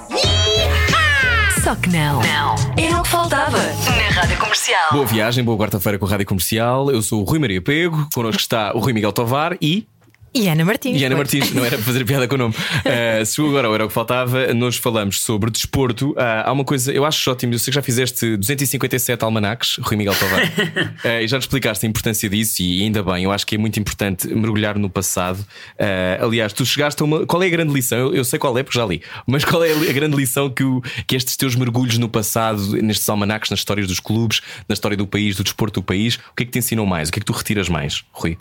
[1.64, 2.22] Só que não.
[2.22, 2.56] Não.
[2.78, 4.92] Era o que faltava na Rádio Comercial.
[4.92, 6.92] Boa viagem, boa quarta-feira com a Rádio Comercial.
[6.92, 9.88] Eu sou o Rui Maria Pego, connosco está o Rui Miguel Tovar e.
[10.36, 11.00] E Ana Martins.
[11.00, 12.54] E Ana Martins, não era para fazer piada com o nome.
[12.54, 16.12] Uh, se agora era o que faltava, nós falamos sobre desporto.
[16.12, 19.96] Uh, há uma coisa, eu acho ótimo, eu sei que já fizeste 257 almanacs, Rui
[19.96, 23.48] Miguel Tovar, uh, e já te explicaste a importância disso, e ainda bem, eu acho
[23.48, 25.40] que é muito importante mergulhar no passado.
[25.40, 27.26] Uh, aliás, tu chegaste a uma.
[27.26, 27.98] Qual é a grande lição?
[27.98, 30.66] Eu, eu, sei qual é, porque já li, mas qual é a grande lição que,
[30.66, 34.98] o, que estes teus mergulhos no passado, nestes almanacs, nas histórias dos clubes, na história
[34.98, 37.08] do país, do desporto do país, o que é que te ensinam mais?
[37.08, 38.38] O que é que tu retiras mais, Rui?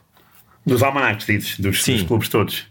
[0.66, 2.66] Dos almanacs, dizes, dos, dos clubes todos.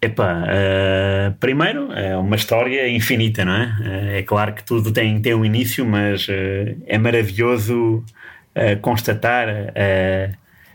[0.00, 3.64] Epá, uh, primeiro é uma história infinita, não é?
[3.64, 8.04] Uh, é claro que tudo tem, tem um início, mas uh, é maravilhoso
[8.80, 9.48] constatar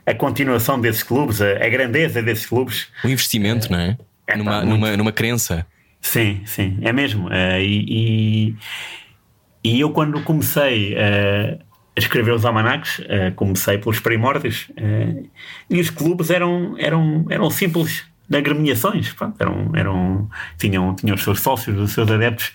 [0.05, 2.89] a continuação desses clubes, a, a, grandeza desses clubes.
[3.03, 3.97] O investimento, não é?
[4.27, 5.65] Epá, numa, numa, numa crença.
[5.99, 7.27] Sim, sim, é mesmo.
[7.59, 8.55] e, e,
[9.63, 11.57] e, eu, quando comecei a
[11.95, 15.30] escrever os almanacs, uh, comecei pelos primórdios, uh,
[15.69, 21.77] e os clubes eram, eram, eram simples agremiações, eram, eram, tinham, tinham os seus sócios,
[21.77, 22.54] os seus adeptos,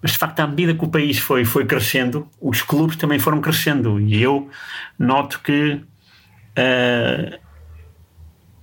[0.00, 3.40] mas de facto, à medida que o país foi, foi crescendo, os clubes também foram
[3.40, 4.48] crescendo, e eu
[4.98, 7.41] noto que uh,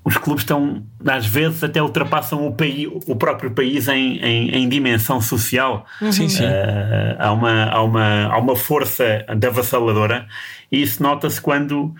[0.09, 4.67] os clubes estão, às vezes, até ultrapassam o, país, o próprio país em, em, em
[4.67, 5.85] dimensão social.
[6.01, 6.11] Uhum.
[6.11, 6.43] Sim, sim.
[6.43, 10.27] Uh, há, uma, há, uma, há uma força avassaladora
[10.71, 11.93] e isso nota-se quando.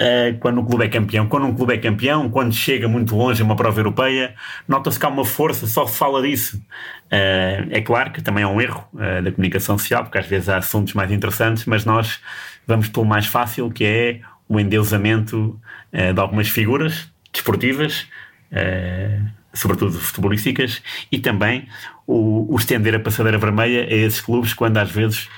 [0.00, 3.40] Uh, quando o clube é campeão, quando um clube é campeão, quando chega muito longe
[3.42, 4.34] a uma prova europeia,
[4.66, 6.56] nota-se que há uma força, só se fala disso.
[6.56, 8.88] Uh, é claro que também é um erro
[9.22, 12.20] da comunicação social, porque às vezes há assuntos mais interessantes, mas nós
[12.66, 15.60] vamos pelo mais fácil, que é o endeusamento
[15.92, 18.06] de algumas figuras, desportivas,
[18.52, 21.68] uh, sobretudo futebolísticas, e também
[22.06, 25.28] o, o, estender a passadeira vermelha a esses clubes quando às vezes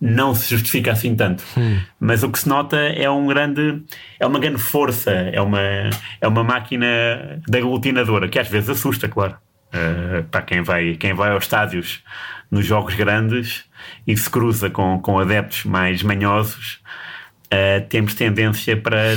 [0.00, 1.44] não se justifica assim tanto.
[1.56, 1.78] Hum.
[1.98, 3.82] Mas o que se nota é um grande,
[4.18, 5.60] é uma grande força, é uma,
[6.20, 6.86] é uma máquina
[7.46, 9.36] de aglutinadora que às vezes assusta, claro.
[9.72, 12.02] Uh, para quem vai, quem vai aos estádios
[12.50, 13.64] nos jogos grandes
[14.04, 16.80] e se cruza com, com adeptos mais manhosos,
[17.46, 19.16] uh, temos tendência para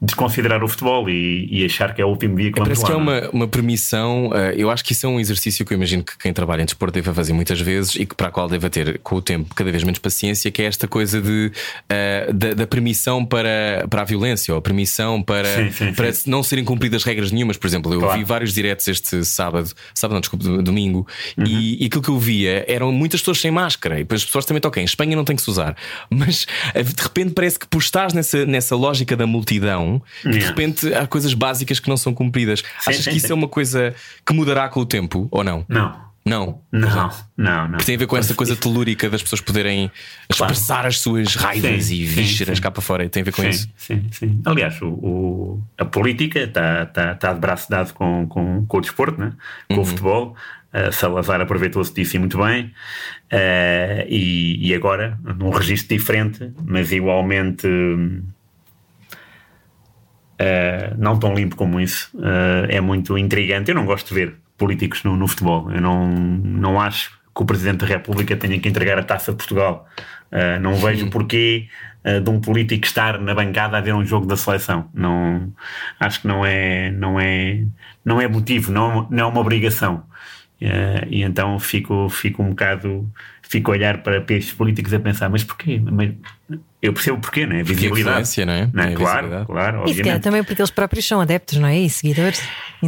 [0.00, 2.86] desconsiderar o futebol e, e, achar que é o último dia que vamos Parece lá,
[2.88, 4.28] que é uma, uma permissão.
[4.28, 6.64] uh, eu acho que isso é um exercício que eu imagino que quem trabalha em
[6.66, 9.54] desporto deve fazer muitas vezes e que para a qual deve ter com o tempo
[9.54, 14.02] cada vez menos paciência, que é esta coisa de, uh, da, da permissão para, para
[14.02, 16.30] a violência ou a permissão para, Sim, sim, para sim.
[16.30, 17.56] não serem cumpridas regras nenhumas.
[17.56, 18.18] Por exemplo, eu Claro.
[18.18, 21.06] vi vários diretos este sábado, sábado não, desculpe, domingo,
[21.38, 21.44] Uhum.
[21.46, 23.96] e, e aquilo que eu via eram muitas pessoas sem máscara.
[23.96, 24.82] E depois as pessoas também tocam.
[24.82, 25.74] Em Espanha não tem que se usar,
[26.10, 29.85] mas uh, de repente parece que por estás nessa, nessa lógica da multidão,
[30.22, 32.60] que de repente há coisas básicas que não são cumpridas.
[32.60, 33.32] Sim, Achas sim, que isso sim.
[33.32, 33.94] é uma coisa
[34.24, 35.64] que mudará com o tempo ou não?
[35.68, 36.60] Não, Não.
[36.72, 37.78] não, não, não.
[37.78, 39.90] Tem a ver com essa coisa telúrica das pessoas poderem
[40.28, 40.52] Claro.
[40.52, 43.08] expressar as suas raivas Sim, e vísceras cá para fora.
[43.08, 43.68] Tem a ver com sim, isso.
[43.76, 44.40] Sim, sim.
[44.44, 48.80] Aliás, o, o- a política está tá, tá de braço dado com, com, com o
[48.80, 49.32] desporto, né?
[49.68, 49.80] com Uhum.
[49.82, 50.36] o futebol.
[50.74, 52.72] Uh, Salazar aproveitou-se disso e muito bem.
[53.32, 57.66] Uh, e, e agora, num registro diferente, mas igualmente.
[57.66, 58.22] hum,
[60.40, 63.70] uh, não tão limpo como isso, uh, é muito intrigante.
[63.70, 65.70] Eu não gosto de ver políticos no, no futebol.
[65.70, 69.38] Eu não, não acho que o Presidente da República tenha que entregar a taça de
[69.38, 69.86] Portugal.
[70.32, 71.68] Uh, não vejo porquê
[72.22, 74.88] de um político estar na bancada a ver um jogo da seleção.
[74.94, 75.52] Não,
[75.98, 77.64] acho que não é, não é,
[78.04, 80.04] não é motivo, não, não é uma obrigação.
[80.60, 85.28] E então fico, fico um bocado, fico a olhar para, para estes políticos a pensar,
[85.28, 85.82] mas porquê?
[85.84, 86.12] Mas
[86.86, 87.58] eu percebo porquê, não é?
[87.60, 88.10] Porque a Visibilidade.
[88.10, 88.70] influência, não é?
[88.72, 88.86] Não é?
[88.90, 89.46] É a Claro, visibilidade.
[89.46, 90.22] claro, E se calhar obviamente.
[90.22, 91.78] também porque eles próprios são adeptos, não é?
[91.78, 92.42] E seguidores.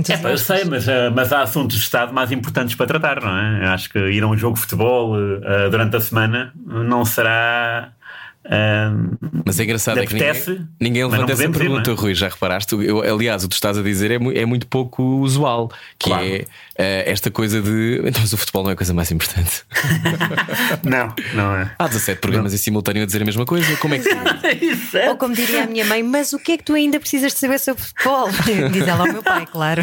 [0.08, 3.20] É, pá, eu sei, mas, ah, mas há assuntos de Estado mais importantes para tratar,
[3.22, 3.64] não é?
[3.66, 7.92] Eu acho que ir a um jogo de futebol ah, durante a semana não será.
[9.44, 12.00] Mas é engraçado é que ninguém, Apetece, ninguém levanta não essa ir, pergunta, não é?
[12.00, 12.14] Rui.
[12.14, 12.74] Já reparaste?
[12.74, 16.08] Eu, aliás, o que tu estás a dizer é, mu- é muito pouco usual, que
[16.08, 16.24] Claro.
[16.24, 16.44] é
[16.78, 18.00] eh, esta coisa de.
[18.04, 19.62] Então, mas o futebol não é a coisa mais importante.
[20.84, 21.70] não, não é.
[21.78, 23.76] Há 17 programas em simultâneo a dizer a mesma coisa.
[23.76, 24.08] Como é que.
[25.08, 27.38] Ou como diria a minha mãe, mas o que é que tu ainda precisas de
[27.38, 28.28] saber sobre futebol?
[28.72, 29.82] Diz ela ao meu pai, claro.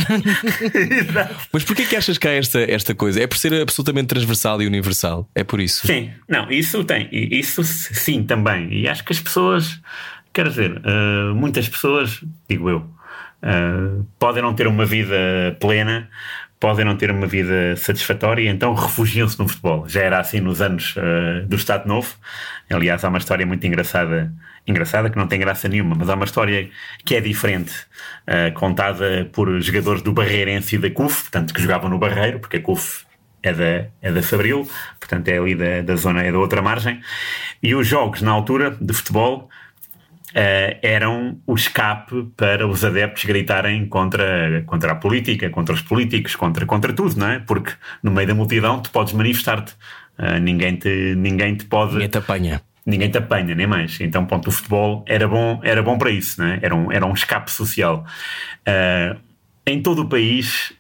[1.51, 3.21] Mas porquê que achas que há esta, esta coisa?
[3.21, 5.30] É por ser absolutamente transversal e universal?
[5.36, 5.86] É por isso?
[5.86, 8.54] Sim, não, isso tem, isso sim também.
[8.59, 9.81] E acho que as pessoas,
[10.33, 12.89] quer dizer, ah, muitas pessoas, digo eu,
[13.41, 16.09] ah, podem não ter uma vida plena,
[16.59, 19.87] podem não ter uma vida satisfatória, então refugiam-se no futebol.
[19.87, 22.15] Já era assim nos anos ah, do Estado Novo.
[22.69, 24.33] Aliás, há uma história muito engraçada.
[24.67, 26.67] Engraçada, que não tem graça nenhuma, mas há uma história
[27.05, 27.71] que é diferente,
[28.25, 32.57] ah, contada por jogadores do Barreirense e da CUF, portanto, que jogavam no Barreiro, porque
[32.57, 33.04] a CUF
[33.47, 34.67] é da, é da Fabril,
[34.99, 37.01] portanto é ali da, da zona, é da outra margem.
[37.62, 39.49] E os jogos na altura de futebol
[40.34, 46.36] eh, eram o escape para os adeptos gritarem contra, contra a política, contra os políticos,
[46.36, 47.39] contra, contra tudo, não é?
[47.39, 47.71] Porque
[48.03, 49.73] no meio da multidão tu podes manifestar-te.
[50.17, 52.62] Eh, ninguém, te, ninguém te pode Ninguém te apanha.
[52.86, 53.99] ninguém te apanha, nem mais.
[54.01, 56.60] Então, ponto, o futebol era bom, era bom para isso, né?
[56.62, 58.05] era, um, era um escape social.
[58.65, 59.15] Ah,
[59.65, 60.73] em todo o país,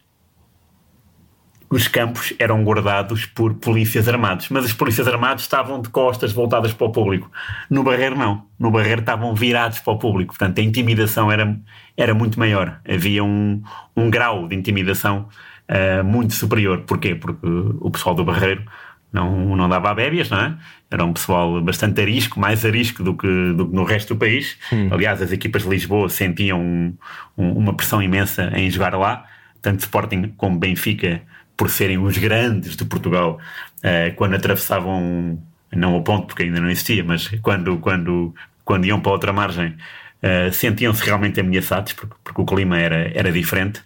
[1.75, 6.71] os campos eram guardados por polícias armados, mas os polícias armados estavam de costas voltadas
[6.71, 7.29] para o público.
[7.69, 8.45] No Barreiro, não.
[8.57, 11.57] No Barreiro estavam virados para o público, portanto, a intimidação era,
[11.97, 12.79] era muito maior.
[12.87, 13.61] Havia um,
[13.95, 15.27] um grau de intimidação
[15.67, 16.83] ah, muito superior.
[16.87, 17.13] Porquê?
[17.13, 17.45] Porque
[17.81, 18.63] o pessoal do Barreiro
[19.11, 20.55] não, não dava a bébias, não é?
[20.89, 24.57] Era um pessoal bastante arisco, mais arisco do que, do que no resto do país.
[24.91, 26.93] Aliás, as equipas de Lisboa sentiam um-
[27.37, 29.25] um- uma pressão imensa em jogar lá,
[29.61, 31.21] tanto Sporting como Benfica,
[31.57, 33.39] por serem os grandes de Portugal,
[33.83, 35.41] eh, quando atravessavam,
[35.71, 39.75] não o ponto porque ainda não existia, mas quando, quando, quando iam para outra margem,
[40.21, 43.81] eh, sentiam-se realmente ameaçados, porque, porque o clima era, era diferente.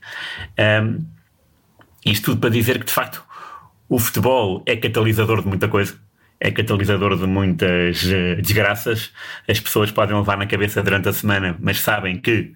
[0.58, 1.00] Ahm,
[2.06, 3.24] isto tudo para dizer que, de facto,
[3.90, 5.96] o futebol é catalisador de muita coisa.
[6.40, 9.12] É catalisador de muitas eh, desgraças.
[9.48, 12.54] As pessoas podem levar na cabeça durante a semana, mas sabem que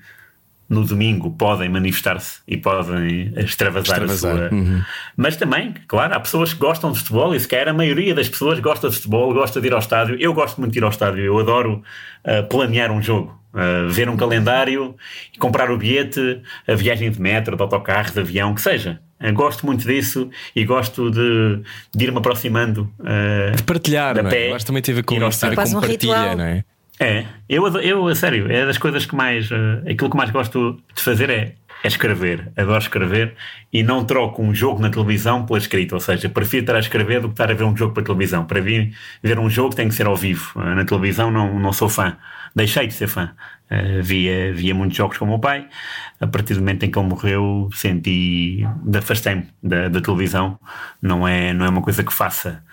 [0.73, 4.53] no domingo podem manifestar-se e podem extravasar, Extravasar, a sua.
[4.53, 4.81] uhum.
[5.15, 8.27] Mas também, claro, há pessoas que gostam de futebol e se calhar a maioria das
[8.27, 10.17] pessoas gosta de futebol, gosta de ir ao estádio.
[10.19, 11.81] Eu gosto muito de ir ao estádio, eu adoro
[12.25, 13.39] ah, planear um jogo.
[13.53, 14.95] ah, ver um calendário,
[15.39, 18.99] comprar o bilhete, a viagem de metro, de autocarro, de avião, que seja.
[19.19, 21.61] Ah, gosto muito disso e gosto de,
[21.95, 22.91] de ir-me aproximando.
[22.99, 24.49] ah, Partilhar, Da não pé, é?
[24.51, 25.21] Eu acho que também teve com, com
[25.55, 26.37] Quase um partilha, ritual.
[26.37, 26.63] não é?
[27.03, 29.49] É, eu, eu, sério, é das coisas que mais.
[29.51, 32.51] eh, aquilo que mais gosto de fazer é, é escrever.
[32.57, 33.35] Adoro escrever
[33.71, 35.95] e não troco um jogo na televisão pela escrita.
[35.95, 38.45] Ou seja, prefiro estar a escrever do que estar a ver um jogo para televisão.
[38.45, 40.51] Para mim, ver um jogo tem que ser ao vivo.
[40.61, 42.17] Eh, Na televisão não, não sou fã.
[42.55, 43.31] Deixei de ser fã.
[43.69, 45.67] Eh, via, via muitos jogos com o meu pai.
[46.19, 48.63] A partir do momento em que ele morreu, senti.
[48.97, 50.59] afastei-me da, da televisão.
[51.01, 52.63] Não é, não é uma coisa que faça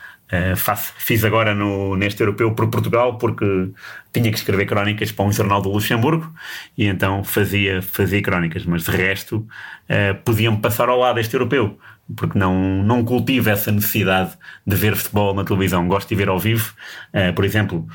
[0.56, 3.70] Faço, fiz agora no, neste europeu por Portugal porque
[4.12, 6.32] tinha que escrever crónicas para um jornal do Luxemburgo
[6.78, 11.76] e então fazia, fazia crónicas, mas de resto uh, podiam passar ao lado este europeu
[12.16, 14.32] porque não, não cultivo essa necessidade
[14.66, 15.86] de ver futebol na televisão.
[15.88, 16.72] Gosto de ver ao vivo,
[17.14, 17.88] uh, por exemplo.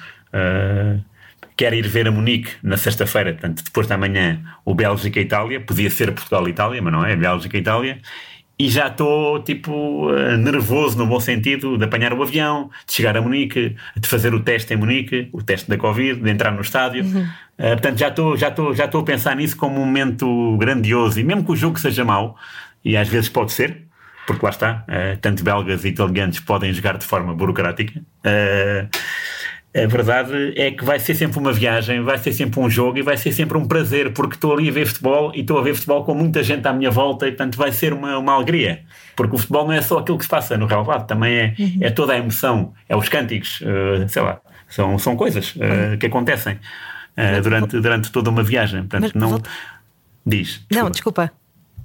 [1.57, 6.11] Quero ir ver a Munique na sexta-feira, portanto, depois da manhã, o Bélgica-Itália, podia ser
[6.11, 8.01] Portugal-Itália, mas não é, Bélgica-Itália,
[8.57, 13.17] e já estou tipo eh, nervoso no bom sentido de apanhar o avião, de chegar
[13.17, 16.61] a Munique, de fazer o teste em Munique, o teste da Covid, de entrar no
[16.61, 17.03] estádio.
[17.03, 17.27] Uhum.
[17.57, 21.43] Uh, portanto, já estou já já a pensar nisso como um momento grandioso e mesmo
[21.43, 22.37] que o jogo seja mau,
[22.83, 23.83] e às vezes pode ser,
[24.25, 27.99] porque lá está, uh, tanto belgas e italianos podem jogar de forma burocrática.
[27.99, 28.89] Uh,
[29.75, 33.01] a verdade é que vai ser sempre uma viagem, vai ser sempre um jogo e
[33.01, 35.75] vai ser sempre um prazer, porque estou ali a ver futebol e estou a ver
[35.75, 38.83] futebol com muita gente à minha volta e, portanto, vai ser uma, uma alegria.
[39.17, 41.77] Porque o futebol não é só aquilo que se passa no relevado, também é, uhum.
[41.81, 46.05] é toda a emoção, é os cânticos, uh, sei lá, são, são coisas uh, que
[46.05, 48.85] acontecem uh, durante, durante toda uma viagem.
[48.85, 49.41] Portanto, Mas, não.
[50.25, 50.65] Diz.
[50.71, 51.31] Não, desculpa.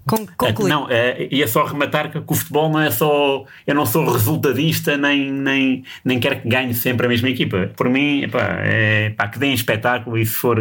[0.07, 0.69] Conclui.
[0.69, 3.45] Não, é, ia só rematar que, o futebol não é só.
[3.67, 7.71] Eu não sou resultadista, nem, nem, nem quero que ganhe sempre a mesma equipa.
[7.77, 10.59] Por mim, epá, é pá, que deem espetáculo e se for,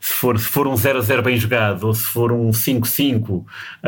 [0.00, 3.44] se for, se for um 0-0 bem jogado ou se for um 5-5 uh,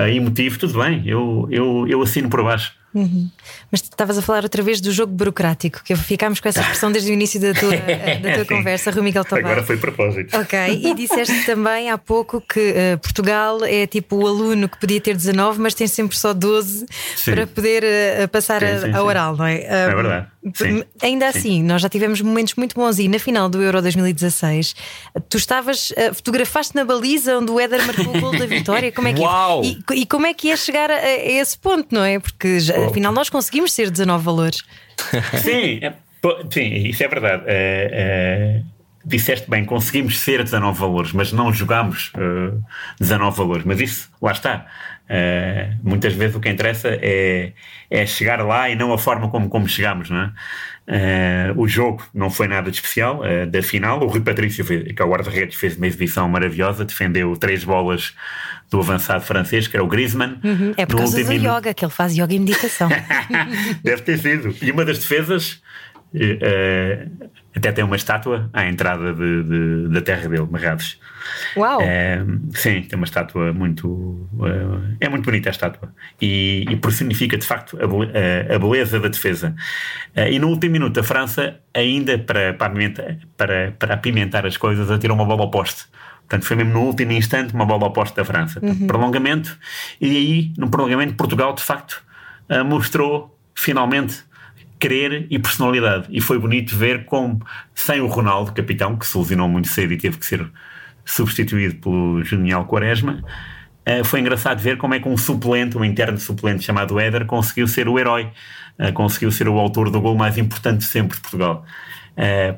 [0.08, 2.72] emotivo, tudo bem, eu, eu, eu assino por baixo.
[2.94, 3.30] Uhum.
[3.72, 7.10] Mas estavas a falar outra vez do jogo burocrático, que ficámos com essa expressão desde
[7.10, 7.70] o início da tua,
[8.22, 9.46] da tua conversa, Rui Miguel Tavares.
[9.46, 10.36] Agora foi propósito.
[10.36, 15.00] Ok, e disseste também há pouco que uh, Portugal é tipo o aluno que podia
[15.00, 16.84] ter 19, mas tem sempre só 12
[17.16, 17.30] sim.
[17.30, 19.54] para poder uh, passar sim, sim, a, oral, não é?
[19.54, 20.26] Um, é verdade.
[20.54, 20.84] Sim.
[21.00, 24.74] Ainda assim, nós já tivemos momentos muito bons e na final do Euro 2016
[25.28, 28.90] tu estavas, fotografaste na baliza onde o Éder marcou o gol da vitória.
[28.90, 29.62] Como é que Uau!
[29.62, 32.18] E, e, como é que ia chegar a, a, esse ponto, não é?
[32.18, 34.62] Porque já, afinal nós conseguimos ser 19 valores.
[35.42, 35.94] Sim, é,
[36.50, 37.44] sim isso é verdade.
[37.46, 38.62] É, é,
[39.04, 42.62] disseste bem, conseguimos ser 19 valores, mas não jogámos uh,
[43.00, 43.64] 19 valores.
[43.64, 44.66] Mas isso, lá está.
[45.02, 47.52] Uh, muitas vezes o que interessa é,
[47.90, 50.32] é chegar lá e não a forma como, como chegamos, não é?
[50.84, 54.02] Uh, o jogo não foi nada de especial uh, da final.
[54.02, 58.14] O Rui Patrício, que é o guarda-redes, fez uma exibição maravilhosa, defendeu três bolas
[58.72, 60.40] do avançado francês, que era o Griezmann.
[60.42, 60.72] Uhum.
[60.78, 61.58] É por causa do minuto.
[61.58, 62.88] yoga, que ele faz yoga e meditação.
[63.84, 64.54] Deve ter sido.
[64.62, 65.62] E uma das defesas
[66.14, 70.98] uh, até tem uma estátua à entrada de, de, da terra dele, Marrados.
[71.54, 71.80] Uau!
[72.54, 74.26] sim, tem uma estátua muito.
[74.98, 75.94] é muito bonita a estátua.
[76.20, 79.54] E, e personifica de facto a, a, beleza da defesa.
[80.30, 84.90] e no último minuto, a França, ainda para, para, apimentar, para, para apimentar as coisas,
[84.90, 85.84] atirou uma bola ao poste.
[86.32, 88.58] Portanto, foi mesmo no último instante uma bola oposta da França.
[88.58, 88.86] Portanto, uhum.
[88.86, 89.58] Prolongamento,
[90.00, 92.02] e aí, no prolongamento, Portugal, de facto,
[92.48, 94.24] uh, mostrou finalmente
[94.80, 96.06] querer e personalidade.
[96.08, 99.98] E foi bonito ver como, sem o Ronaldo, capitão, que se lesionou muito cedo e
[99.98, 100.50] teve que ser
[101.04, 103.22] substituído pelo Genial Quaresma,
[103.86, 107.68] uh, foi engraçado ver como é que um suplente, um interno suplente chamado Éder, conseguiu
[107.68, 108.30] ser o herói,
[108.78, 111.62] uh, conseguiu ser o autor do gol mais importante sempre de Portugal.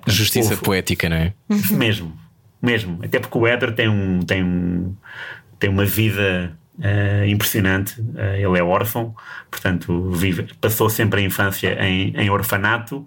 [0.07, 1.33] Justiça poética, não é?
[1.71, 2.13] Mesmo,
[2.65, 3.01] mesmo.
[3.03, 4.95] Até porque o Éder tem, um, tem, um,
[5.59, 8.01] tem uma vida uh, impressionante.
[8.01, 9.15] Uh, ele é órfão,
[9.51, 12.99] portanto, vive, passou sempre a infância em, em orfanato.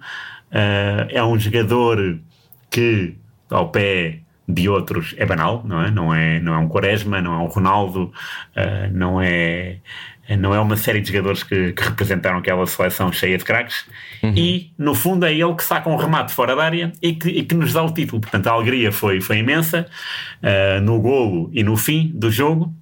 [0.52, 2.20] Uh, é um jogador
[2.70, 3.16] que,
[3.50, 5.92] ao pé de outros, é banal, não é?
[5.92, 8.14] Não é, não é um Quaresma, não é um Ronaldo,
[8.94, 9.80] não é
[10.36, 13.86] não é uma série de jogadores que, que representaram aquela seleção cheia de craques
[14.22, 14.34] uhum.
[14.36, 17.44] e no fundo é ele que saca um remate fora da área e que, e
[17.44, 19.88] que nos dá o título portanto a alegria foi, foi imensa
[20.42, 22.74] uh, no golo e no fim do jogo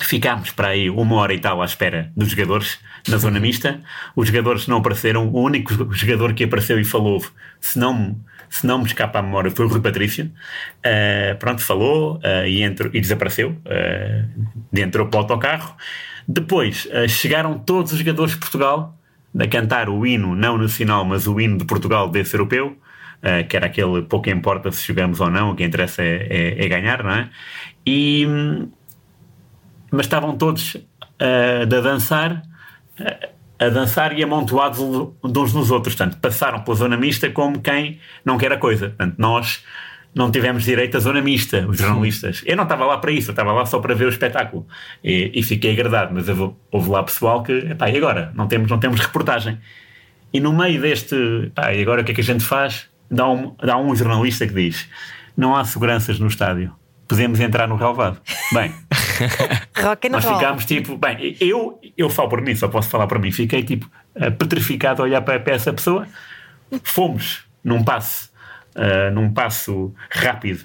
[0.00, 3.80] ficámos para aí uma hora e tal à espera dos jogadores na zona mista
[4.16, 7.24] os jogadores não apareceram o único jogador que apareceu e falou
[7.60, 8.16] se não
[8.54, 10.26] se não me escapa a memória, foi o Rui Patrício.
[10.78, 13.50] Uh, pronto, falou uh, e, entrou, e desapareceu.
[13.50, 15.76] Uh, entrou para o autocarro.
[16.26, 18.96] Depois uh, chegaram todos os jogadores de Portugal
[19.38, 22.76] a cantar o hino, não nacional, mas o hino de Portugal desse europeu,
[23.18, 26.64] uh, que era aquele pouco importa se jogamos ou não, o que interessa é, é,
[26.64, 27.30] é ganhar, não é?
[27.86, 28.26] E,
[29.90, 32.42] mas estavam todos uh, a dançar,
[33.58, 35.94] a dançar e amontoados uns nos outros.
[35.94, 38.88] Portanto, passaram pela zona mista como quem não quer a coisa.
[38.88, 39.64] Portanto, nós
[40.14, 42.42] não tivemos direito à zona mista, os jornalistas.
[42.46, 44.66] Eu não estava lá para isso, eu estava lá só para ver o espetáculo.
[45.02, 48.32] E, e fiquei agradado, mas houve lá pessoal que, epá, e agora?
[48.34, 49.58] Não temos, não temos reportagem.
[50.32, 52.88] E no meio deste, epá, e agora o que é que a gente faz?
[53.10, 54.88] Dá um, dá um jornalista que diz:
[55.36, 56.72] não há seguranças no estádio,
[57.08, 58.20] podemos entrar no relevado.
[58.52, 58.72] Bem.
[59.76, 63.18] Rock and Nós ficámos tipo, bem, eu, eu falo por mim, só posso falar por
[63.18, 63.30] mim.
[63.30, 66.06] Fiquei tipo eh, petrificado a olhar para, para essa pessoa.
[66.82, 68.30] Fomos num passo,
[68.74, 70.64] eh, num passo rápido.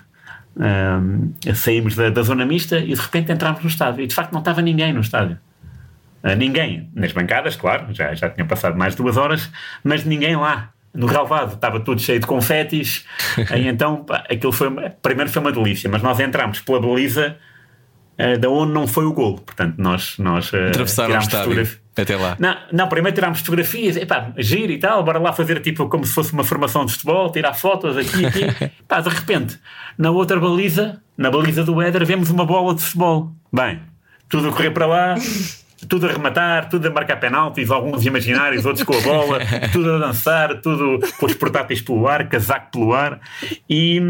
[1.46, 4.04] eh, saímos da, da zona mista e de repente entramos no estádio.
[4.04, 5.38] E de facto não estava ninguém no estádio.
[6.24, 6.90] Uh, ninguém.
[6.94, 9.50] Nas bancadas, claro, já, já tinha passado mais de duas horas,
[9.84, 10.72] mas ninguém lá.
[10.92, 13.06] No relvado estava tudo cheio de confetes.
[13.56, 14.70] e então, pá, aquilo foi.
[15.02, 17.38] Primeiro foi uma delícia, mas nós entramos pela baliza
[18.18, 19.40] uh, da onde não foi o golo.
[19.40, 20.18] Portanto, nós.
[20.18, 21.68] nós uh, Atravessaram o estádio
[22.02, 22.36] até lá.
[22.40, 26.14] Não, não, primeiro tirámos fotografias, epá, giro e tal, bora lá fazer tipo como se
[26.14, 28.72] fosse uma formação de futebol, tirar fotos aqui e aqui.
[28.88, 29.60] Pá, de repente,
[29.98, 33.32] na outra baliza, na baliza do Éder, vemos uma bola de futebol.
[33.52, 33.82] Bem,
[34.28, 35.16] tudo a correr para lá,
[35.88, 39.40] tudo a rematar, tudo a marcar penaltis, alguns imaginários, outros com a bola,
[39.72, 43.20] tudo a dançar, tudo com os portáteis pelo ar, casaco pelo ar.
[43.70, 44.02] E,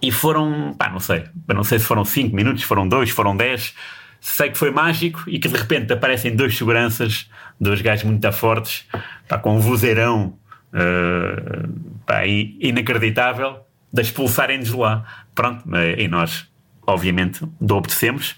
[0.00, 3.74] e foram, pá, não sei, não sei se foram 5 minutos, foram 2, foram 10.
[4.20, 8.84] Sei que foi mágico e que de repente aparecem dois seguranças, dois gajos muito fortes,
[9.26, 10.38] pá, com um vozeirão
[10.72, 11.66] eh,
[12.04, 13.60] pá, inacreditável,
[13.92, 15.04] de expulsarem-nos lá.
[15.34, 15.64] Pronto,
[15.96, 16.49] e nós,
[16.90, 18.36] obviamente, de obedecemos.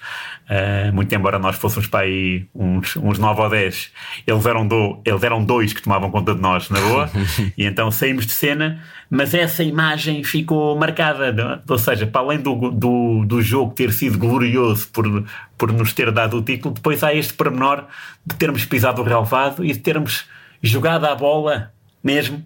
[0.48, 3.90] Eh, muito embora nós fôssemos para aí uns, uns 9 ou 10,
[4.26, 7.10] eles eram, do, eles eram dois que tomavam conta de nós, na boa,
[7.56, 11.72] e então saímos de cena, mas essa imagem ficou marcada, é?
[11.72, 15.24] ou seja, para além do, do, do jogo ter sido glorioso por,
[15.56, 17.84] por nos ter dado o título, depois há este pormenor
[18.26, 20.26] de termos pisado o relvado e de termos
[20.60, 21.72] jogado a bola
[22.02, 22.44] mesmo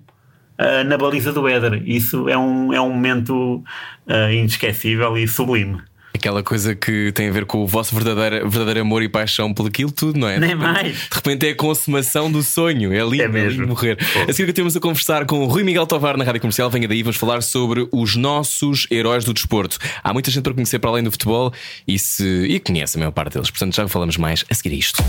[0.58, 1.82] ah, na baliza do Éder.
[1.86, 3.62] Isso é um, é um momento
[4.06, 5.80] ah, inesquecível e sublime.
[6.16, 9.66] Aquela coisa que tem a ver com o vosso verdadeiro, verdadeiro amor e paixão por
[9.68, 10.38] aquilo tudo, não é?
[10.40, 10.96] Nem De repente- mais.
[10.96, 12.90] De repente é a consumação do sonho.
[12.92, 13.50] É lindo, É é mesmo.
[13.60, 13.98] lindo morrer.
[14.28, 16.70] A seguir que temos a conversar com o Rui Miguel Tovar na Rádio Comercial.
[16.70, 19.78] Venha daí, vamos falar sobre os nossos heróis do desporto.
[20.02, 21.52] Há muita gente para conhecer para além do futebol
[21.86, 23.50] e, se, e conhece a maior parte deles.
[23.50, 25.02] Portanto, já falamos mais a seguir a isto.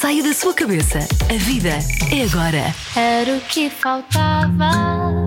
[0.00, 1.00] Saia da sua cabeça.
[1.28, 1.76] A vida
[2.12, 2.72] é agora.
[2.94, 4.70] Era o que faltava.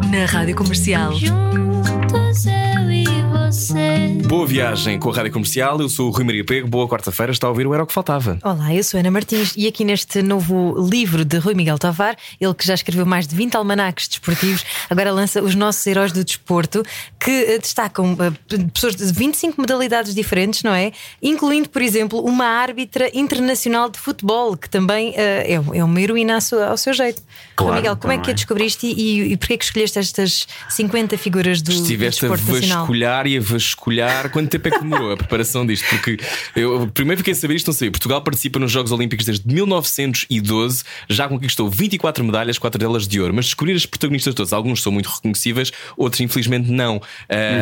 [0.10, 1.12] Na Rádio Comercial.
[1.12, 3.04] Juntos eu e
[3.34, 4.22] você.
[4.26, 5.82] Boa viagem com a Rádio Comercial.
[5.82, 6.70] Eu sou o Rui Maria Pego.
[6.70, 7.34] Boa quarta-feira.
[7.34, 8.40] Está a ouvir o Era o que Faltava.
[8.42, 12.54] Olá, eu sou Ana Martins e aqui neste novo livro de Rui Miguel Tovar, ele
[12.54, 16.82] que já escreveu mais de 20 almanaques desportivos, agora lança os nossos heróis do desporto,
[17.20, 20.94] que eh, destacam eh, pessoas de 25 modalidades diferentes, não é?
[21.22, 26.38] Incluindo, por exemplo, uma árbitra internacional de futebol, que também eh, é, é uma heroína
[26.70, 27.22] ao seu jeito.
[27.56, 31.62] Claro, Miguel, como é que a descobriste e, e porquê que escolheste estas 50 figuras
[31.62, 32.80] do, do Estiveste a desporto nacional?
[32.82, 34.30] vasculhar e a vasculhar.
[34.30, 35.88] Quanto tempo é que demorou a preparação disto?
[35.90, 36.18] Porque
[36.56, 37.90] eu primeiro fiquei a saber isto, não sei.
[37.90, 43.34] Portugal participa nos Jogos Olímpicos desde 1912, já conquistou 24 medalhas, quatro delas de ouro.
[43.34, 46.98] Mas descobrir as protagonistas todas, alguns são muito reconhecíveis, outros infelizmente não.
[46.98, 47.02] Uh,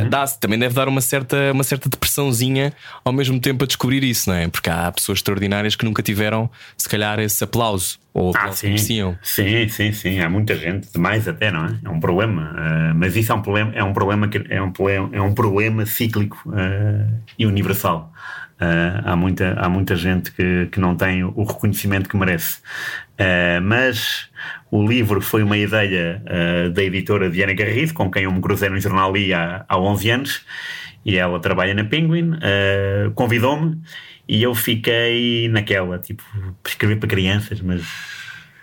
[0.04, 0.10] Uhum.
[0.10, 2.74] dá também deve dar uma certa, uma certa depressãozinha
[3.04, 4.48] ao mesmo tempo a descobrir isso, não é?
[4.48, 8.60] Porque há pessoas extraordinárias que nunca tiveram, se calhar, esse aplauso ou Ah, aplauso que
[8.62, 8.68] sim.
[8.70, 9.18] mereciam.
[9.22, 10.20] sim, sim, sim.
[10.20, 11.76] Há muita gente, demais até, não é?
[11.86, 12.54] É um problema.
[12.58, 15.34] Ah, mas isso é um problema, é um problema, que, é um problema, é um
[15.34, 18.12] problema cíclico ah, e universal.
[18.62, 22.58] Ah, há, muita, há muita gente que, que não tem o reconhecimento que merece.
[23.18, 24.28] Ah, mas
[24.72, 28.70] o livro foi uma ideia ah, da editora Diana Garrido, com quem eu me cruzei
[28.70, 30.46] no jornal ali há, há 11 anos,
[31.06, 33.78] e ela trabalha na Penguin, ah, convidou-me
[34.30, 36.24] e eu fiquei naquela, tipo,
[36.66, 37.82] escrever para crianças, mas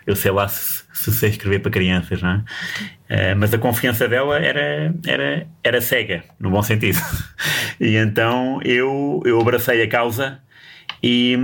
[0.06, 2.44] eu sei lá se, se sei escrever para crianças, não é?
[3.08, 6.98] Eh, mas a confiança dela era, era, era cega, no bom sentido.
[7.80, 10.38] e então eu, eu abracei a causa
[11.02, 11.36] e,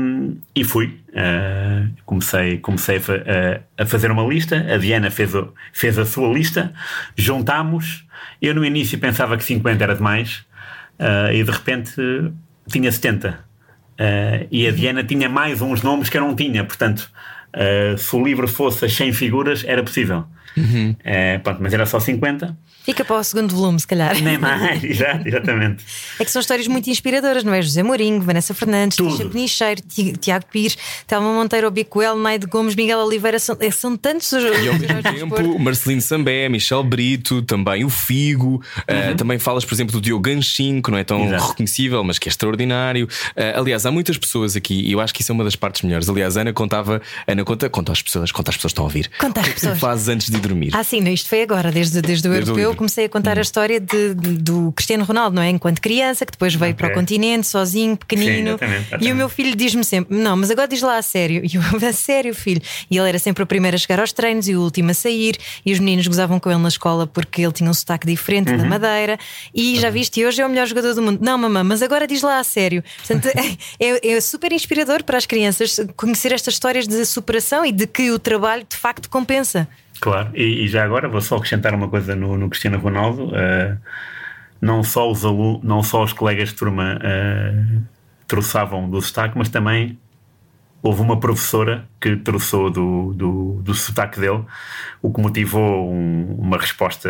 [0.54, 1.00] e fui.
[1.14, 6.32] Eh, comecei comecei a, a- fazer uma lista, a Diana fez, o- fez a sua
[6.32, 6.72] lista,
[7.16, 8.06] juntámos.
[8.40, 10.44] Eu no início pensava que 50 era demais
[10.98, 11.92] eh, e de repente
[12.68, 13.50] tinha 70.
[14.02, 17.08] Uh, e a Diana tinha mais uns nomes que eu não tinha, portanto,
[17.56, 20.24] uh, se o livro fosse as 100 figuras, era possível.
[20.56, 24.20] Uh, pronto, mas era só 50, Fica para o segundo volume, se calhar.
[24.20, 25.84] nem mais, exato, exatamente.
[26.18, 27.62] É que são histórias muito inspiradoras, não é?
[27.62, 28.96] José Mourinho, Vanessa Fernandes.
[28.96, 30.76] Tisha Penicheiro, Ti- Tiago Pires,
[31.06, 35.00] Telma Monteiro, Bicoel, Naide Gomes, Miguel Oliveira, são, é- são tantos os E ao mesmo
[35.00, 40.22] tempo, Marcelino Sambé, Michel Brito, também o Figo, uh, também falas, por exemplo, do Diogo
[40.22, 41.50] Ganchin, que não é tão Exato.
[41.50, 43.06] reconhecível, mas que é extraordinário.
[43.36, 45.82] Uh, aliás, há muitas pessoas aqui, e eu acho que isso é uma das partes
[45.82, 46.08] melhores.
[46.08, 48.84] Aliás, a Ana contava, Ana Catarina, conta, conta às pessoas, conta às pessoas que estão
[48.84, 49.10] a ouvir.
[49.18, 49.78] Conta às O que é pessoas.
[49.78, 50.70] fazes antes de dormir?
[50.74, 52.76] Ah, sim, não, isto foi agora, desde, desde o Desde o europeu, livro.
[52.76, 55.50] comecei a contar a história de- do Cristiano Ronaldo, não é?
[55.50, 58.50] Enquanto criança, que depois veio para o continente, sozinho, pequenino.
[58.50, 59.12] exatamente, E exatamente.
[59.12, 61.42] o meu filho diz-me sempre: Não, mas agora diz lá a sério.
[61.52, 62.62] E eu, a sério, filho.
[62.90, 65.36] E ele era sempre o primeiro a chegar aos treinos e o último a sair.
[65.66, 68.56] E os meninos gozavam com ele na escola porque ele tinha um sotaque diferente Uhum.
[68.58, 69.18] da Madeira.
[69.54, 71.18] E já viste, e hoje é o melhor jogador do mundo.
[71.20, 72.82] Não, mamãe, mas agora diz lá a sério.
[73.06, 73.28] Portanto,
[73.80, 77.04] é, é super inspirador para as crianças conhecer estas histórias de
[77.64, 79.68] e de que o trabalho de facto compensa.
[80.00, 83.30] Claro, e, e já agora vou só acrescentar uma coisa no, no Cristiano Ronaldo.
[83.34, 83.76] eh,
[84.60, 85.22] não, só os
[85.62, 87.82] não só os colegas de turma uh,
[88.28, 89.98] troçavam do sotaque, mas também
[90.80, 94.44] houve uma professora que troçou do, do, do sotaque dele,
[95.00, 97.08] o que motivou um- uma resposta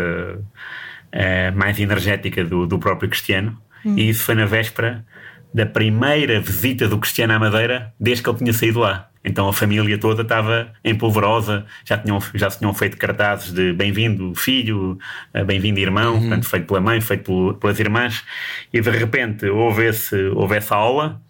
[1.10, 3.56] eh, mais energética do, do próprio Cristiano.
[3.84, 5.04] E isso foi na véspera
[5.52, 9.08] da primeira visita do Cristiano à Madeira desde que ele tinha saído lá.
[9.24, 13.72] Então a família toda estava em polvorosa, já, tinham, já se tinham feito cartazes de
[13.72, 14.98] bem-vindo filho,
[15.32, 18.24] eh, bem-vindo irmão, portanto, feito pela mãe, feito pelo- pelas irmãs,
[18.72, 21.20] e de repente houve, esse, houve essa aula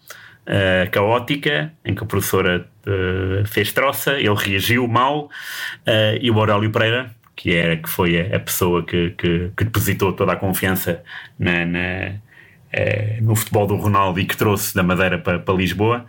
[0.47, 6.39] uh, caótica, em que a professora uh, fez troça, ele reagiu mal, uh, e o
[6.39, 11.03] Aurélio Pereira, que, era, que foi a, pessoa que, que, que depositou toda a confiança
[11.37, 12.11] na, na,
[13.21, 16.05] no futebol do Ronaldo e que trouxe da Madeira para, para Lisboa,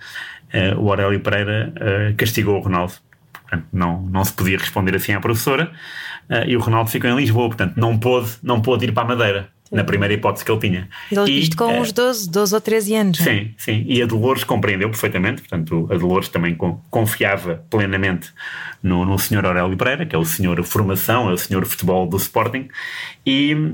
[0.54, 2.92] uh, o Aurélio Pereira uh, castigou o Ronaldo.
[3.42, 5.70] Portanto, não, não se podia responder assim à professora,
[6.30, 9.06] uh, e o Ronaldo ficou em Lisboa, portanto, não pôde, não pôde ir para a
[9.06, 9.48] Madeira.
[9.72, 10.88] Na primeira hipótese que ele tinha.
[11.10, 13.20] Ele- E, Isto com uns 12, 12 ou 13 anos.
[13.20, 13.24] é?
[13.24, 13.84] Sim, sim.
[13.88, 15.40] E a Dolores compreendeu perfeitamente.
[15.42, 18.28] Portanto, a Dolores também con- confiava plenamente
[18.80, 22.16] no, no senhor Aurélio Pereira, que é o senhor formação, é o senhor futebol do
[22.18, 22.68] Sporting.
[23.26, 23.72] E,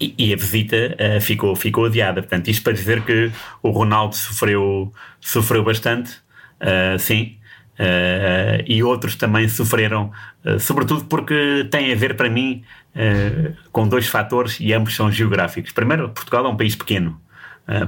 [0.00, 2.22] e, e a visita eh, ficou, ficou adiada.
[2.22, 3.30] Portanto, isto para dizer que
[3.62, 6.12] o Ronaldo sofreu, sofreu bastante,
[6.60, 7.36] eh, sim.
[7.78, 10.10] eh, e outros também sofreram,
[10.44, 15.10] eh, sobretudo porque tem a ver para mim eh, com dois fatores e ambos são
[15.10, 15.72] geográficos.
[15.72, 17.20] Primeiro, Portugal é um país pequeno,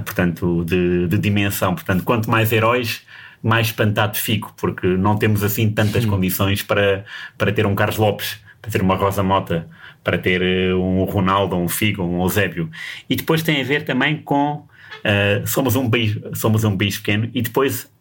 [0.05, 1.73] portanto, de, de dimensão.
[1.73, 3.01] Portanto, quanto mais heróis,
[3.43, 7.03] mais espantado fico, porque não temos assim tantas condições para,
[7.37, 9.67] para ter um Carlos Lopes, para ter uma Rosa Mota,
[10.03, 12.69] para ter eh, um Ronaldo, um Figo, um Eusébio.
[13.09, 14.65] E depois tem a ver também com
[15.03, 17.91] eh, somos um país somos um país pequeno e depois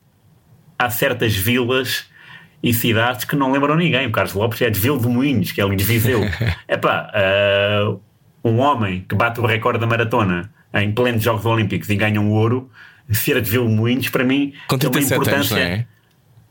[0.78, 2.08] há certas vilas
[2.62, 4.06] e cidades que não lembram ninguém.
[4.06, 6.20] O Carlos Lopes é de Vila de Moinhos, que é ali de Viseu.
[6.68, 8.00] Epá, uh,
[8.44, 12.30] um homem que bate o recorde da maratona em plenos Jogos Olímpicos e ganha um
[12.30, 12.70] ouro,
[13.10, 15.56] ser de Vila de Moinhos, para mim, tem uma 37 anos, importância.
[15.56, 15.86] não é?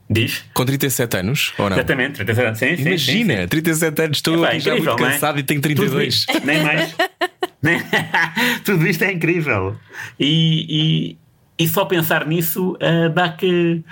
[0.10, 0.43] Diz?
[0.53, 1.78] Com 37 anos, ou não?
[1.78, 2.60] Exatamente, 37 anos.
[2.60, 3.47] Sim, Imagina, sim, sim.
[3.47, 5.12] 37 anos, estou incrível, muito não é?
[5.12, 6.14] cansado e tenho Tudo 32.
[6.16, 6.95] isto, nem mais.
[7.62, 7.82] Nem-
[8.66, 9.76] Tudo isto é incrível.
[10.20, 11.18] E,
[11.60, 13.84] e, e só pensar nisso ah, dá que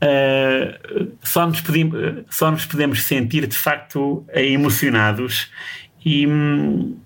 [0.00, 0.78] ah,
[1.22, 5.50] só, nos podemos, só nos podemos sentir de facto emocionados
[6.04, 6.26] e.
[6.26, 6.96] hum,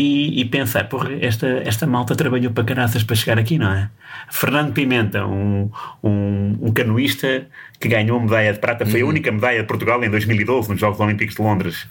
[0.00, 3.90] e, e pensar, porra, esta, esta malta trabalhou para caraças para chegar aqui, não é?
[4.30, 5.70] Fernando Pimenta, um,
[6.02, 7.46] um, um canoísta
[7.78, 10.80] que ganhou a medalha de prata, foi a única medalha de Portugal em 2012 nos
[10.80, 11.86] Jogos Olímpicos de Londres.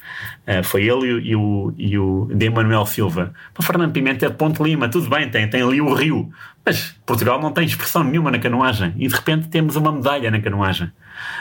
[0.48, 3.32] Ah, foi ele e o, e o de Manuel Silva.
[3.56, 6.32] O Fernando Pimenta é de Ponte Lima, tudo bem, tem, tem ali o rio,
[6.66, 10.42] mas Portugal não tem expressão nenhuma na canoagem e de repente temos uma medalha na
[10.42, 10.92] canoagem.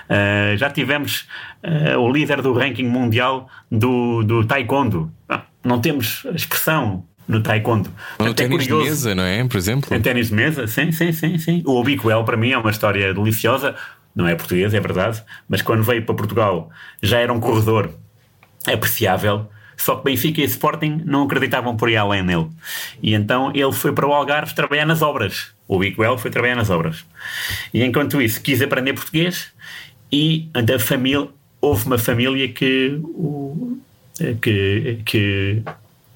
[0.06, 1.26] Ah, já tivemos
[1.62, 5.10] ah, o líder do ranking mundial do, do taekwondo.
[5.26, 7.90] Ah, não temos expressão no taekwondo.
[8.18, 9.46] No é ténis de mesa, não é?
[9.46, 9.94] Por exemplo.
[9.94, 11.62] Em ténis de mesa, sim, sim, sim, sim.
[11.66, 13.76] O Obiquel para mim é uma história deliciosa.
[14.14, 17.90] Não é português, é verdade, mas quando veio para Portugal já era um corredor
[18.66, 19.48] apreciável.
[19.76, 22.48] Só que Benfica e Sporting não acreditavam por ir além nele.
[23.00, 25.52] E então ele foi para o Algarve trabalhar nas obras.
[25.68, 27.04] O Obiquel foi trabalhar nas obras.
[27.72, 29.52] E enquanto isso quis aprender português
[30.10, 31.28] e da família
[31.60, 33.78] houve uma família que o
[34.40, 35.62] que, que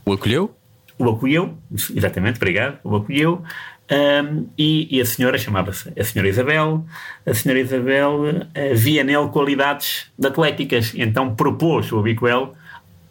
[0.04, 0.54] O acolheu?
[0.98, 1.58] o acolheu,
[1.94, 3.42] exatamente, obrigado, o acolheu,
[3.90, 6.84] um, e, e a senhora chamava-se a senhora Isabel,
[7.26, 12.54] a senhora Isabel uh, via nele qualidades de atléticas, então propôs o Abiquel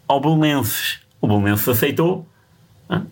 [0.08, 1.00] ao Belenenses.
[1.20, 2.26] O Belenenses aceitou,
[2.88, 3.02] ah,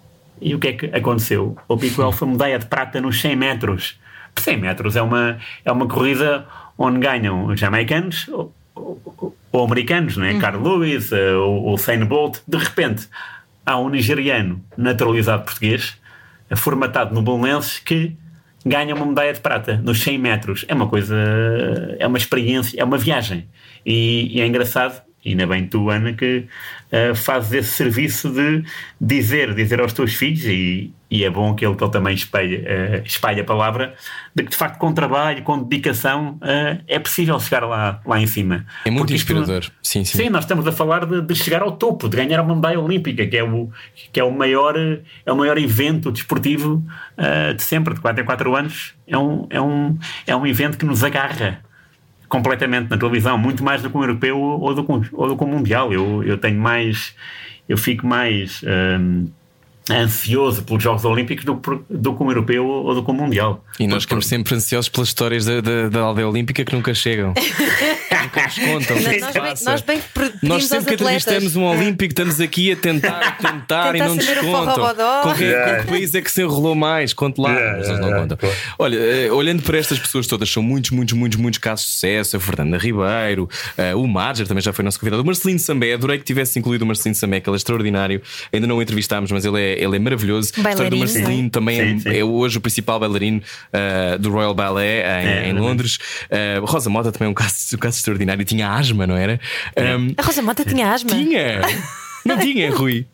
[0.40, 1.56] e o que é que aconteceu?
[1.68, 4.00] O Abiquel foi medalha de prata nos 100 metros.
[4.36, 6.46] 100 metros é uma, é uma corrida
[6.78, 8.28] onde ganham os jamaicanos
[8.80, 10.38] ou, ou- ou americanos, não é?
[10.38, 13.08] Carl Lewis, eh, o, o Usain Bolt, de repente
[13.66, 15.96] há um nigeriano naturalizado português,
[16.48, 18.16] eh, formatado no Belenenses, que
[18.64, 20.64] ganha uma medalha de prata nos 100 metros.
[20.68, 21.16] É uma coisa,
[21.98, 23.46] é uma experiência, é uma viagem.
[23.84, 26.46] E, e é engraçado, ainda bem tu, Ana, que
[26.92, 28.62] eh, fazes esse serviço de
[29.00, 32.56] dizer, dizer aos teus filhos, e, e é bom que ele, que ele também espalhe,
[32.58, 33.94] uh, espalhe a palavra
[34.34, 38.28] de que de facto com trabalho, com dedicação uh, é possível chegar lá, lá em
[38.28, 38.64] cima.
[38.84, 39.58] É muito Porque inspirador.
[39.58, 40.18] Isto, sim, sim.
[40.18, 43.26] sim, nós estamos a falar de, de, chegar ao topo, de ganhar uma medalha olímpica,
[43.26, 43.68] que é o,
[44.12, 46.84] que é o, maior, é o maior evento desportivo
[47.18, 48.94] uh, de sempre, de 4 em 4 anos.
[49.08, 49.98] É um, é, um,
[50.28, 51.60] é um evento que nos agarra
[52.28, 55.48] completamente na televisão, muito mais do que um europeu ou do, ou do que um
[55.48, 55.92] mundial.
[55.92, 57.16] Eu, eu tenho mais,
[57.68, 58.62] eu fico mais
[59.90, 63.64] ansioso pelos Jogos Olímpicos do, do que um europeu ou do que um mundial.
[63.78, 67.34] E nós ficamos sempre ansiosos pelas histórias da, da, da aldeia olímpica que nunca chegam.
[68.30, 68.96] nunca nos contam.
[68.96, 70.02] Nós, nós, bem, nós, bem
[70.42, 75.22] nós sempre que entrevistamos um Olímpico estamos aqui a tentar, tentar e não nos contam.
[75.22, 75.76] Com que, yeah.
[75.76, 77.12] com que país é que se enrolou mais?
[77.12, 77.52] Conte lá.
[77.52, 78.50] Yeah, yeah, não contam.
[78.78, 82.36] Olha, uh, olhando para estas pessoas todas, são muitos, muitos, muitos, muitos casos de sucesso.
[82.36, 85.22] A Fernanda Ribeiro, uh, o Marger também já foi nosso convidado.
[85.22, 88.22] O Marcelino Sambé, adorei que tivesse incluído o Marcelino Sambé, que ele é extraordinário.
[88.52, 90.52] Ainda não o entrevistámos, mas ele é, ele é maravilhoso.
[90.56, 90.68] Bailarino.
[90.68, 91.48] A história do Marcelino sim.
[91.48, 92.18] também sim, é, sim.
[92.18, 95.98] é, hoje o principal bailarino uh, do Royal Ballet em, é, em Londres.
[96.26, 98.44] Uh, Rosa Mota também é um caso, um caso extraordinário.
[98.44, 99.40] Tinha asma, não era?
[99.76, 101.10] Um, a Rosa Mota tinha asma?
[101.10, 101.60] Tinha!
[102.24, 103.06] Não tinha, Rui?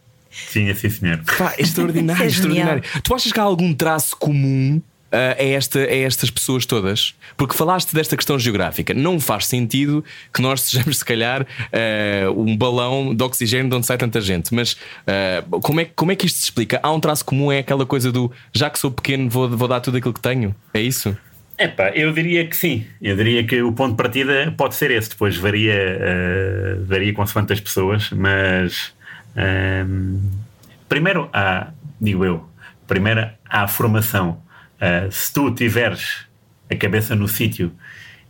[0.53, 1.21] Tinha, sim, senhor.
[1.39, 2.83] Pá, é extraordinário, é extraordinário.
[3.03, 7.15] Tu achas que há algum traço comum a, esta, a estas pessoas todas?
[7.37, 8.95] Porque falaste desta questão geográfica.
[8.95, 13.87] Não faz sentido que nós sejamos, se calhar, uh, um balão de oxigênio de onde
[13.87, 14.55] sai tanta gente.
[14.55, 16.81] Mas uh, como, é, como é que isto se explica?
[16.83, 19.81] Há um traço comum, é aquela coisa do já que sou pequeno, vou, vou dar
[19.81, 20.55] tudo aquilo que tenho?
[20.73, 21.17] É isso?
[21.59, 22.87] Epá, eu diria que sim.
[23.01, 25.09] Eu diria que o ponto de partida pode ser esse.
[25.09, 28.95] Depois varia, uh, varia consoante as pessoas, mas
[29.37, 30.21] uh,
[30.89, 31.69] primeiro há,
[32.01, 32.47] digo eu,
[32.87, 34.43] primeiro há a formação.
[34.77, 36.27] Uh, se tu tiveres
[36.71, 37.73] a cabeça no sítio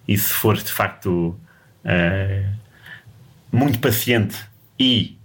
[0.06, 1.36] e se fores de facto
[1.84, 2.52] uh,
[3.50, 4.36] muito paciente
[4.78, 5.16] e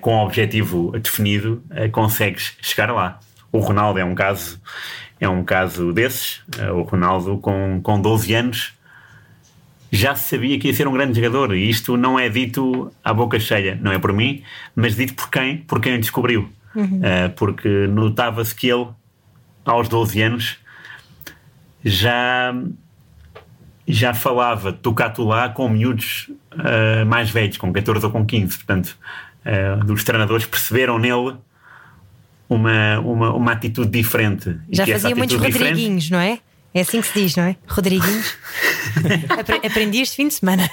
[0.00, 1.62] com o objetivo definido,
[1.92, 3.20] consegues chegar lá.
[3.52, 4.58] O Ronaldo é um caso
[5.20, 6.40] é um caso desses.
[6.74, 8.72] O Ronaldo, com, com 12 anos,
[9.90, 11.54] já sabia que ia ser um grande jogador.
[11.54, 14.42] E isto não é dito à boca cheia, não é por mim,
[14.74, 16.48] mas dito por quem, por quem o descobriu.
[16.74, 17.00] Uhum.
[17.00, 18.88] Uh, porque notava-se que ele,
[19.66, 20.56] aos 12 anos,
[21.84, 22.54] já,
[23.86, 28.56] já falava tocar-to-lá com miúdos uh, mais velhos, com 14 ou com 15.
[28.56, 28.96] Portanto,
[29.44, 31.34] uh, os treinadores perceberam nele
[32.48, 34.56] uma, uma, uma atitude diferente.
[34.70, 36.12] Já fazia muitos Rodriguinhos, diferente...
[36.12, 36.38] não é?
[36.72, 37.56] É assim que se diz, não é?
[37.66, 38.36] Rodriguinhos.
[39.64, 40.68] Aprendi este fim de semana.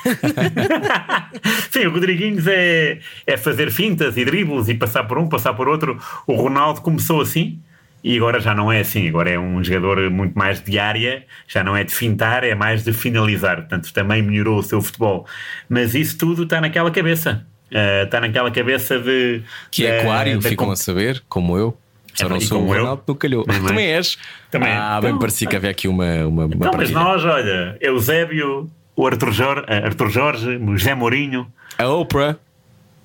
[1.72, 5.70] Sim, o Rodriguinhos é, é fazer fintas e dribles e passar por um, passar por
[5.70, 5.98] outro.
[6.28, 7.62] O Ronaldo começou assim
[8.04, 9.08] e agora já não é assim.
[9.08, 12.84] Agora é um jogador muito mais de área, já não é de fintar, é mais
[12.84, 13.58] de finalizar.
[13.58, 15.26] Portanto, também melhorou o seu futebol.
[15.70, 17.46] Mas isso tudo está naquela cabeça.
[17.72, 19.42] Está eh, naquela cabeça de.
[19.72, 21.78] Que é aquário, ficam a saber, como eu.
[22.14, 23.44] Só é, não sou o Ronaldo do calhou.
[23.46, 24.18] Também, também és.
[24.52, 26.28] Também ah, bem então, parecia que havia aqui uma.
[26.28, 30.94] uma, uma então, mas nós, olha, Eusébio, o Arthur Jorge, eh, Arthur Jorge o José
[30.94, 31.48] Mourinho.
[31.78, 32.38] A Oprah.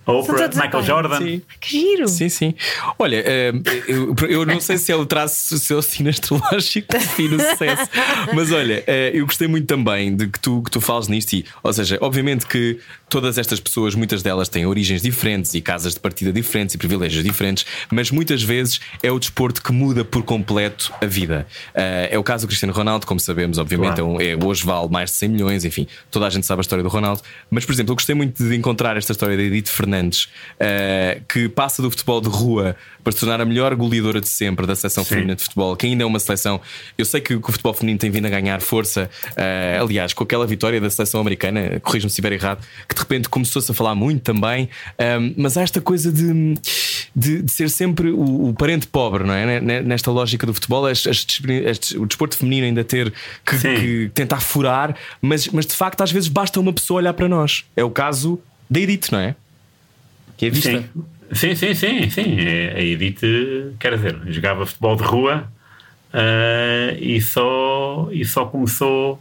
[0.08, 1.18] Oprah, Michael Jordan.
[1.18, 1.42] Sim.
[1.60, 2.08] Que giro.
[2.08, 2.54] Sim, sim.
[2.98, 3.52] Olha, eh,
[3.86, 7.40] eu, eu não sei se é o traço, o seu signo astrológico que define o
[7.40, 7.90] sucesso,
[8.34, 11.34] mas olha, eh, eu gostei muito também de que tu, que tu fales nisto.
[11.34, 12.78] E, ou seja, obviamente que
[13.08, 17.24] todas estas pessoas, muitas delas têm origens diferentes e casas de partida diferentes e privilégios
[17.24, 21.46] diferentes, mas muitas vezes é o desporto que muda por completo a vida.
[21.74, 24.20] Eh, é o caso do Cristiano Ronaldo, como sabemos, obviamente, claro.
[24.20, 26.88] é, hoje vale mais de 100 milhões, enfim, toda a gente sabe a história do
[26.88, 27.22] Ronaldo.
[27.50, 31.48] Mas, por exemplo, eu gostei muito de encontrar esta história da Edith Fernandes uh, que
[31.48, 35.02] passa do futebol de rua para se tornar a melhor goleadora de sempre da seleção
[35.04, 35.10] Sim.
[35.10, 36.60] feminina de futebol, que ainda é uma seleção.
[36.96, 40.24] Eu sei que, que o futebol feminino tem vindo a ganhar força, uh, aliás, com
[40.24, 43.94] aquela vitória da seleção americana, corrijo-me se estiver errado, que de repente começou-se a falar
[43.94, 44.68] muito também,
[45.20, 46.54] um, mas há esta coisa de,
[47.14, 49.60] de, de ser sempre o, o, parente pobre, não é?
[49.60, 51.26] Nesta lógica do futebol, as, as,
[51.70, 53.12] as, o desporto feminino ainda ter
[53.44, 57.28] que, que, tentar furar, mas, mas de facto às vezes basta uma pessoa olhar para
[57.28, 57.64] nós.
[57.76, 59.34] É o caso da Edith, não é?
[60.38, 60.70] que é vista.
[61.32, 62.10] Sim, sim, sim, sim.
[62.10, 62.40] sim.
[62.40, 63.20] É, a Edith,
[63.78, 65.52] quer dizer, jogava futebol de rua
[66.14, 69.20] uh, e, só, e só começou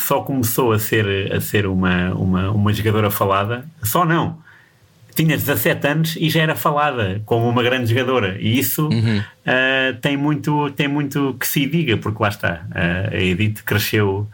[0.00, 4.38] só começou a ser, a ser uma, uma, uma jogadora falada, só não.
[5.14, 8.36] Tinha 17 anos e já era falada como uma grande jogadora.
[8.40, 9.18] E isso uhum.
[9.18, 12.62] uh, tem, muito, tem muito que se diga, porque lá está.
[12.70, 14.28] Uh, a Edith cresceu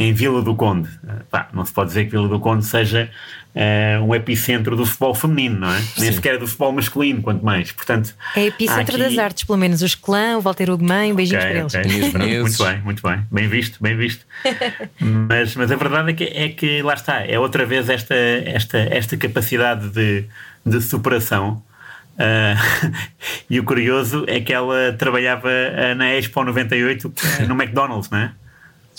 [0.00, 0.88] em Vila do Conde.
[1.30, 3.10] Pá, não se pode dizer que Vila do Conde seja
[3.54, 5.78] uh, um epicentro do futebol feminino, não é?
[5.78, 6.00] Sim.
[6.00, 7.70] Nem sequer do futebol masculino, quanto mais.
[7.70, 9.04] Portanto, é epicentro aqui...
[9.04, 9.82] das artes, pelo menos.
[9.82, 11.74] Os clã, o Walter Ugman, beijinhos okay, para eles.
[11.74, 12.40] Okay.
[12.40, 13.26] muito bem, muito bem.
[13.30, 14.24] Bem visto, bem visto.
[15.28, 18.78] mas, mas a verdade é que, é que lá está, é outra vez esta, esta,
[18.78, 20.24] esta capacidade de,
[20.64, 21.62] de superação.
[22.14, 22.92] Uh,
[23.50, 25.50] e o curioso é que ela trabalhava
[25.94, 27.12] na Expo 98
[27.46, 28.32] no McDonald's, não é?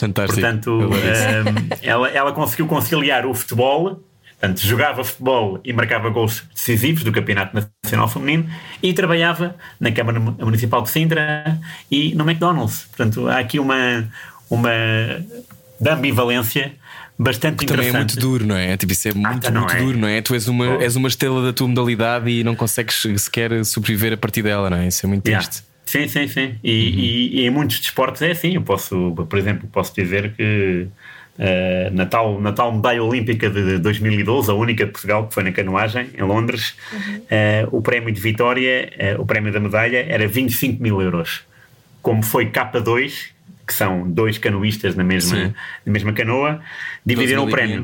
[0.02, 0.42] Fantástico.
[0.42, 4.04] Portanto, uh, ela, ela conseguiu conciliar o futebol,
[4.40, 8.50] portanto, jogava futebol e marcava gols decisivos do Campeonato Nacional Feminino
[8.82, 12.88] e trabalhava na Câmara Municipal de Sintra e no McDonald's.
[12.90, 14.10] Portanto, há aqui uma,
[14.50, 14.72] uma
[15.88, 16.74] ambivalência
[17.18, 18.76] bastante que também é muito duro, não é?
[18.76, 19.80] Tipo, isso é muito, ah, muito é.
[19.80, 20.22] duro, não é?
[20.22, 20.82] Tu és uma, oh.
[20.82, 24.78] és uma estrela da tua modalidade e não consegues sequer sobreviver a partir dela, não
[24.78, 24.88] é?
[24.88, 25.48] Isso é muito yeah.
[25.92, 26.56] Sim, sim, sim.
[26.64, 27.00] E, uhum.
[27.00, 28.56] e, e, em muitos desportos é assim.
[28.56, 30.88] Eu posso, por exemplo, posso dizer que
[31.38, 35.44] uh, na, tal, na tal medalha olímpica de 2012, a única de Portugal que foi
[35.44, 37.18] na canoagem, em Londres, uhum.
[37.18, 41.42] uh, o prémio de vitória, uh, o prémio da medalha, era 25 mil euros.
[42.02, 43.32] Como foi K2,
[43.68, 45.54] que são dois canoístas na mesma,
[45.86, 46.62] na mesma canoa,
[47.06, 47.84] dividiram o prémio.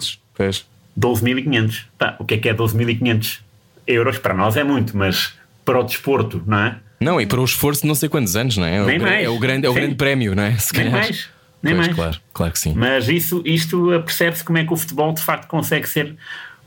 [0.97, 1.85] 12.500.
[2.19, 3.41] O que é que é 12.500
[3.85, 4.17] euros?
[4.17, 6.77] Para nós é muito, mas para o desporto, não é?
[6.99, 8.83] Não, e para o esforço de não sei quantos anos, não é?
[8.83, 9.25] Nem é o, mais.
[9.25, 10.53] É o grande, é o grande prémio, não é?
[10.57, 11.29] Se Nem mais.
[11.61, 11.95] Nem pois, mais.
[11.95, 12.73] Claro, claro que sim.
[12.75, 16.15] Mas isso, isto percebe-se como é que o futebol de facto consegue ser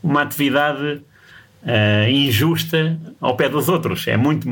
[0.01, 1.01] uma atividade
[1.63, 4.07] uh, injusta ao pé dos outros.
[4.07, 4.47] É muito,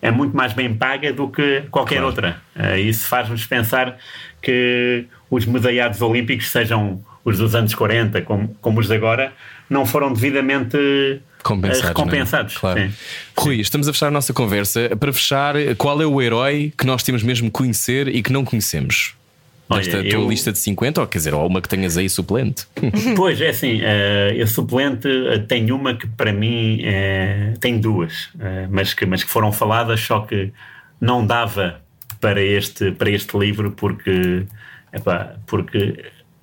[0.00, 2.06] é muito mais bem paga do que qualquer claro.
[2.08, 2.40] outra.
[2.56, 3.96] Uh, isso faz-nos pensar
[4.40, 9.32] que os medalhados olímpicos, sejam os dos anos 40 como, como os de agora,
[9.68, 11.84] não foram devidamente compensados.
[11.84, 12.56] Eh, recompensados.
[12.56, 12.58] É?
[12.58, 12.80] Claro.
[12.80, 12.94] Sim.
[13.36, 14.96] Rui, estamos a fechar a nossa conversa.
[14.98, 19.14] Para fechar, qual é o herói que nós temos mesmo conhecer e que não conhecemos?
[19.70, 20.28] Desta Olha, tua eu...
[20.28, 22.66] lista de 50, ou quer dizer, ou uma que tenhas aí suplente?
[23.14, 26.80] Pois, é assim, uh, a suplente uh, tem uma que para mim
[27.60, 28.30] tem duas,
[28.70, 30.50] mas, que, mas que foram faladas, só que
[30.98, 31.82] não dava
[32.18, 34.46] para este, para este livro porque,
[34.92, 36.02] epá, porque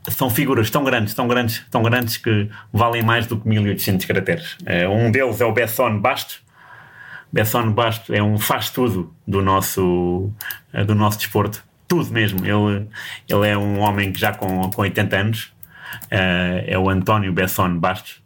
[0.10, 4.54] são figuras tão grandes, tão grandes, tão grandes que valem mais do que 1800 caracteres.
[4.62, 6.44] Uh, um deles é o Besson Basto.
[7.32, 10.32] Besson Basto é um faz-tudo do nosso,
[10.74, 11.64] uh, do nosso desporto.
[11.88, 12.40] Tudo mesmo.
[12.46, 12.88] Ele,
[13.28, 15.44] ele é um homem que já com, com 80 anos.
[16.06, 18.22] Uh, é o António Besson Bastos.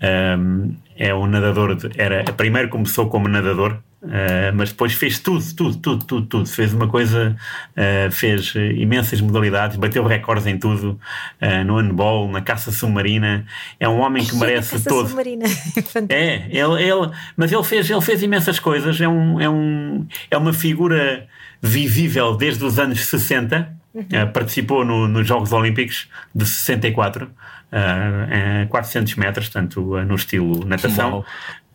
[0.00, 1.74] é um nadador.
[1.74, 6.48] De, era, primeiro começou como nadador Uh, mas depois fez tudo, tudo, tudo, tudo, tudo.
[6.48, 7.36] Fez uma coisa,
[7.72, 10.98] uh, fez imensas modalidades, bateu recordes em tudo,
[11.42, 13.44] uh, no handball, na caça submarina.
[13.80, 15.08] É um homem que merece caça todo.
[15.08, 15.44] Submarina.
[16.08, 19.00] é, ele, ele, mas ele fez, ele fez imensas coisas.
[19.00, 21.26] É, um, é, um, é uma figura
[21.60, 23.74] visível desde os anos 60.
[23.96, 24.30] Uhum.
[24.30, 31.24] participou no, nos Jogos Olímpicos de 64, uh, 400 metros, tanto no estilo natação.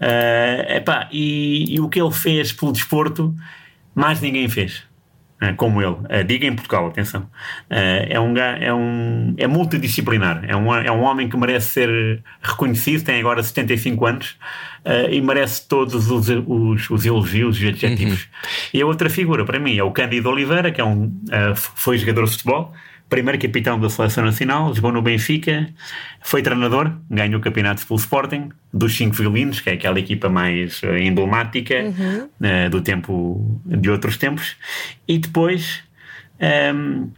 [0.02, 3.36] Uh, epá, e, e, o que ele fez pelo desporto,
[3.94, 4.84] mais ninguém fez.
[5.40, 7.28] Uh, como ele, uh, diga em Portugal, atenção, uh,
[7.70, 13.04] é, um, é, um, é multidisciplinar, é um, é um homem que merece ser reconhecido,
[13.04, 14.38] tem agora 75 anos
[15.12, 18.24] e merece todos os, os, os elogios e adjetivos.
[18.24, 18.70] Uhum.
[18.74, 21.16] E a outra figura, para mim, é o Cândido Oliveira, que é um,
[21.56, 22.74] foi jogador de futebol,
[23.12, 25.68] primeiro capitão da seleção nacional, jogou no Benfica,
[26.22, 30.82] foi treinador, ganhou o campeonato pelo Sporting, dos cinco violinos, que é aquela equipa mais
[30.82, 32.30] uh, emblemática uhum.
[32.40, 34.56] uh, do tempo de outros tempos,
[35.06, 35.84] e depois
[36.40, 37.12] um, ehm, uh,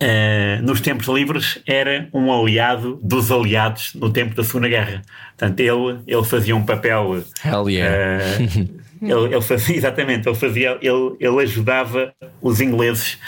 [0.00, 5.02] eh, nos tempos livres era um aliado dos aliados no tempo da Segunda Guerra.
[5.36, 7.22] Portanto, ele, ele fazia um papel.
[7.44, 8.24] Hell yeah.
[9.02, 13.18] ele, ele fazia, exatamente, ele, fazia, ele, ele ajudava os ingleses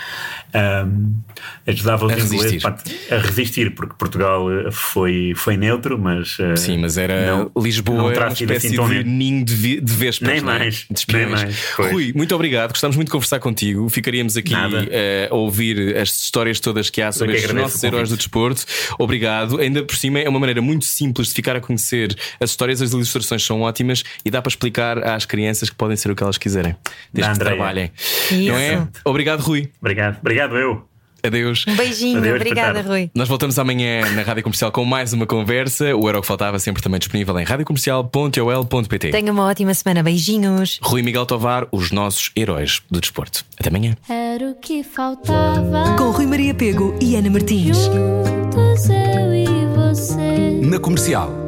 [0.55, 1.15] um,
[1.67, 3.15] ajudava os a ingleses resistir.
[3.15, 6.39] a resistir, porque Portugal eh, foi, foi neutro, mas.
[6.39, 9.93] Uh, Sim, mas era não, Lisboa, não era uma espécie assim de ninho de, de
[9.93, 10.29] vespas.
[10.29, 10.43] Nem é?
[10.43, 10.87] mais.
[11.11, 13.89] Nem mais Rui, muito obrigado, gostamos muito de conversar contigo.
[13.89, 14.59] Ficaríamos aqui uh,
[15.31, 18.65] a ouvir as histórias todas que há sobre os nossos heróis do desporto.
[18.99, 19.59] Obrigado.
[19.59, 22.93] Ainda por cima, é uma maneira muito simples de ficar a conhecer as histórias, as
[22.93, 26.39] ilustrações são ótimas e dá para explicar às crianças que podem ser o que elas
[26.39, 26.77] quiserem,
[27.13, 27.91] desde que trabalhem.
[28.31, 28.35] Isso.
[28.35, 28.89] Não é?
[29.05, 29.71] Obrigado, Rui.
[29.81, 30.19] Obrigado.
[30.45, 30.93] Obrigado, eu.
[31.25, 31.65] Adeus.
[31.69, 33.11] Um beijinho, Adeus, obrigada, Rui.
[33.15, 35.95] Nós voltamos amanhã na Rádio Comercial com mais uma conversa.
[35.95, 39.11] O Euro que Faltava sempre também disponível em radiocomercial.ol.pt.
[39.11, 40.81] Tenha uma ótima semana, beijinhos.
[40.83, 43.45] Rui Miguel Tovar, os nossos heróis do desporto.
[43.59, 43.97] Até amanhã.
[44.09, 45.95] Era o que faltava.
[45.97, 47.77] Com Rui Maria Pego e Ana Martins.
[47.77, 50.61] Juntos eu e você.
[50.61, 51.42] Na Comercial.